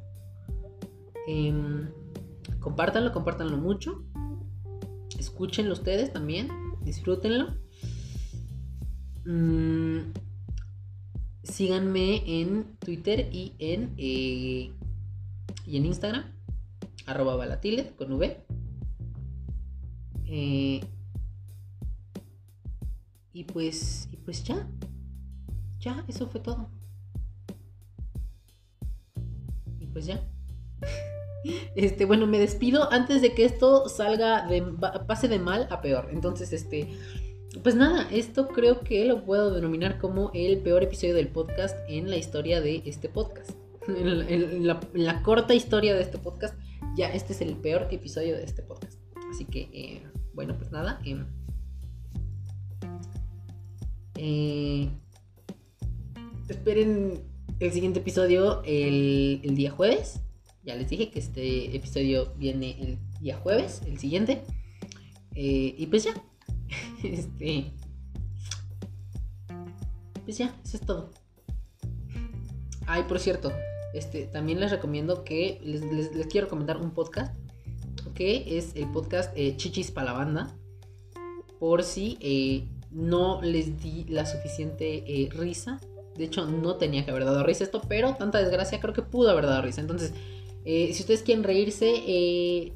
[1.32, 1.54] Eh,
[2.60, 4.04] compártanlo, compártanlo mucho.
[5.20, 6.50] Escúchenlo ustedes también.
[6.82, 7.54] Disfrútenlo.
[9.26, 10.12] Mm,
[11.44, 14.72] síganme en Twitter y en, eh,
[15.68, 16.24] y en Instagram.
[17.06, 18.44] Arroba balatilet con V.
[20.26, 20.82] Eh,
[23.34, 24.68] y pues, y pues ya.
[25.80, 26.72] Ya, eso fue todo.
[29.92, 30.24] pues ya.
[31.76, 34.62] Este, bueno, me despido antes de que esto salga de
[35.08, 36.10] pase de mal a peor.
[36.12, 36.90] Entonces, este,
[37.64, 42.10] pues nada, esto creo que lo puedo denominar como el peor episodio del podcast en
[42.10, 43.52] la historia de este podcast.
[43.88, 46.56] En la, corta historia de este podcast,
[46.96, 49.00] ya este es el peor episodio de este podcast.
[49.32, 51.00] Así que, eh, bueno, pues nada.
[51.06, 51.26] em,
[54.16, 54.90] eh,
[56.50, 57.24] esperen
[57.60, 60.22] el siguiente episodio el día jueves.
[60.70, 64.44] Ya les dije que este episodio viene el día jueves, el siguiente.
[65.34, 66.14] Eh, y pues ya.
[67.04, 67.72] Este.
[70.26, 71.10] Pues ya, eso es todo.
[72.86, 73.52] Ay, por cierto,
[73.96, 77.36] este, también les recomiendo que les, les- quiero recomendar un podcast.
[78.14, 80.56] Que es el podcast eh, Chichis para la banda.
[81.60, 85.80] Por si eh, no les di la suficiente risa.
[86.16, 89.32] De hecho, no tenía que haber dado risa esto, pero tanta desgracia creo que pudo
[89.32, 89.82] haber dado risa.
[89.82, 90.14] Entonces,
[90.66, 92.74] eh, si ustedes quieren reírse eh,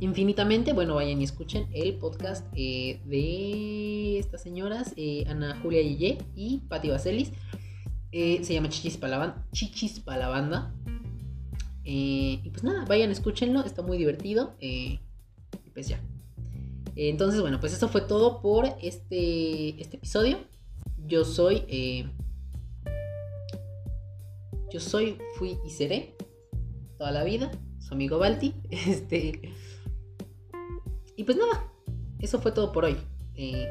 [0.00, 4.94] infinitamente, bueno, vayan y escuchen el podcast eh, de estas señoras,
[5.26, 7.32] Ana Julia Yeye y Patti Vaselis.
[8.12, 9.46] Se llama Chichis para la.
[9.52, 10.74] Chichis pa' la banda.
[11.84, 14.54] Y pues nada, vayan, escúchenlo, está muy divertido.
[14.60, 15.00] y
[15.72, 16.00] pues ya.
[16.96, 20.38] Entonces, bueno, pues eso fue todo por este, este episodio.
[21.06, 22.08] Yo soy.
[24.72, 26.16] yo soy, fui y seré
[27.00, 27.50] toda la vida.
[27.78, 28.54] Su amigo Balti.
[28.70, 29.40] Este.
[31.16, 31.72] Y pues nada,
[32.18, 32.96] eso fue todo por hoy.
[33.34, 33.68] Eh,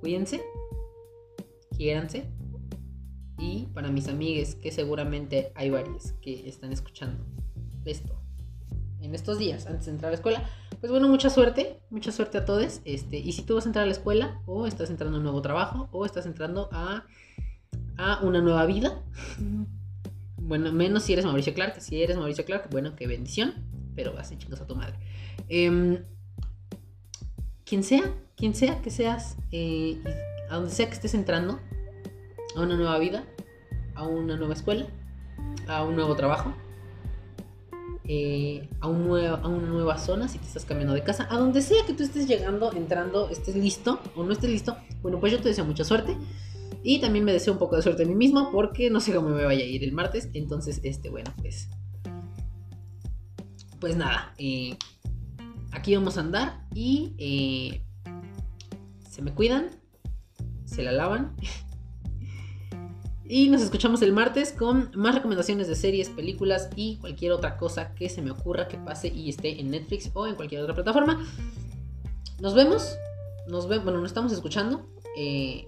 [0.00, 0.42] cuídense,
[1.76, 2.24] quiéranse.
[3.38, 7.24] Y para mis amigues, que seguramente hay varios que están escuchando
[7.84, 8.18] esto
[9.00, 10.48] en estos días antes de entrar a la escuela,
[10.80, 12.80] pues bueno, mucha suerte, mucha suerte a todos.
[12.84, 15.24] Este, y si tú vas a entrar a la escuela, o estás entrando a un
[15.24, 17.04] nuevo trabajo, o estás entrando a,
[17.96, 19.02] a una nueva vida,
[20.52, 23.54] bueno, menos si eres Mauricio Clark, si eres Mauricio Clark, bueno, qué bendición,
[23.96, 24.98] pero así chicos a tu madre.
[25.48, 26.04] Em,
[27.64, 29.98] quien sea, quien sea que seas, eh,
[30.50, 31.58] a donde sea que estés entrando,
[32.54, 33.24] a una nueva vida,
[33.94, 34.86] a una nueva escuela,
[35.68, 36.52] a un nuevo trabajo,
[38.04, 41.62] eh, a, un a una nueva zona, si te estás cambiando de casa, a donde
[41.62, 45.40] sea que tú estés llegando, entrando, estés listo o no estés listo, bueno, pues yo
[45.40, 46.14] te deseo mucha suerte.
[46.84, 49.28] Y también me deseo un poco de suerte a mí mismo porque no sé cómo
[49.28, 50.28] me vaya a ir el martes.
[50.34, 51.68] Entonces, este, bueno, pues...
[53.80, 54.76] Pues nada, eh,
[55.72, 57.82] aquí vamos a andar y eh,
[59.10, 59.70] se me cuidan,
[60.64, 61.36] se la lavan.
[63.24, 67.94] Y nos escuchamos el martes con más recomendaciones de series, películas y cualquier otra cosa
[67.94, 71.26] que se me ocurra que pase y esté en Netflix o en cualquier otra plataforma.
[72.40, 72.94] Nos vemos.
[73.48, 73.84] Nos vemos.
[73.84, 74.86] Bueno, nos estamos escuchando.
[75.16, 75.66] eh,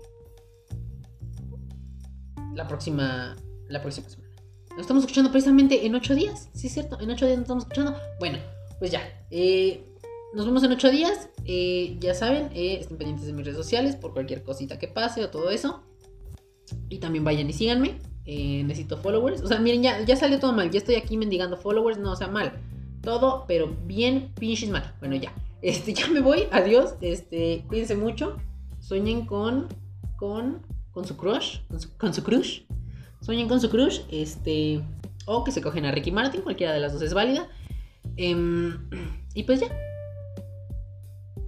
[2.54, 3.36] la próxima.
[3.68, 4.30] La próxima semana.
[4.70, 6.48] Nos estamos escuchando precisamente en 8 días.
[6.52, 6.98] Sí, es cierto.
[7.00, 7.96] En 8 días nos estamos escuchando.
[8.18, 8.38] Bueno,
[8.78, 9.02] pues ya.
[9.30, 9.84] eh,
[10.34, 11.28] nos vemos en 8 días.
[11.44, 15.22] eh, ya saben, eh, estén pendientes de mis redes sociales por cualquier cosita que pase
[15.22, 15.82] o todo eso.
[16.88, 17.98] Y también vayan y síganme.
[18.26, 19.42] necesito followers.
[19.42, 20.70] O sea, miren, ya, ya salió todo mal.
[20.70, 21.98] Ya estoy aquí mendigando followers.
[21.98, 22.52] No, o sea, mal.
[23.02, 24.94] Todo, pero bien pinches mal.
[24.98, 25.32] Bueno, ya.
[25.62, 26.44] Este, ya me voy.
[26.50, 26.94] Adiós.
[27.00, 28.36] Este, cuídense mucho.
[28.80, 29.68] Sueñen con.
[30.16, 30.62] Con.
[30.94, 31.58] Con su crush.
[31.68, 32.62] Con su, con su crush.
[33.20, 34.00] Sueñen con su crush.
[34.10, 34.82] Este.
[35.26, 36.40] O que se cogen a Ricky Martin.
[36.40, 37.48] Cualquiera de las dos es válida.
[38.16, 38.88] Em,
[39.34, 39.68] y pues ya.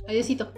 [0.08, 0.52] Adiósito.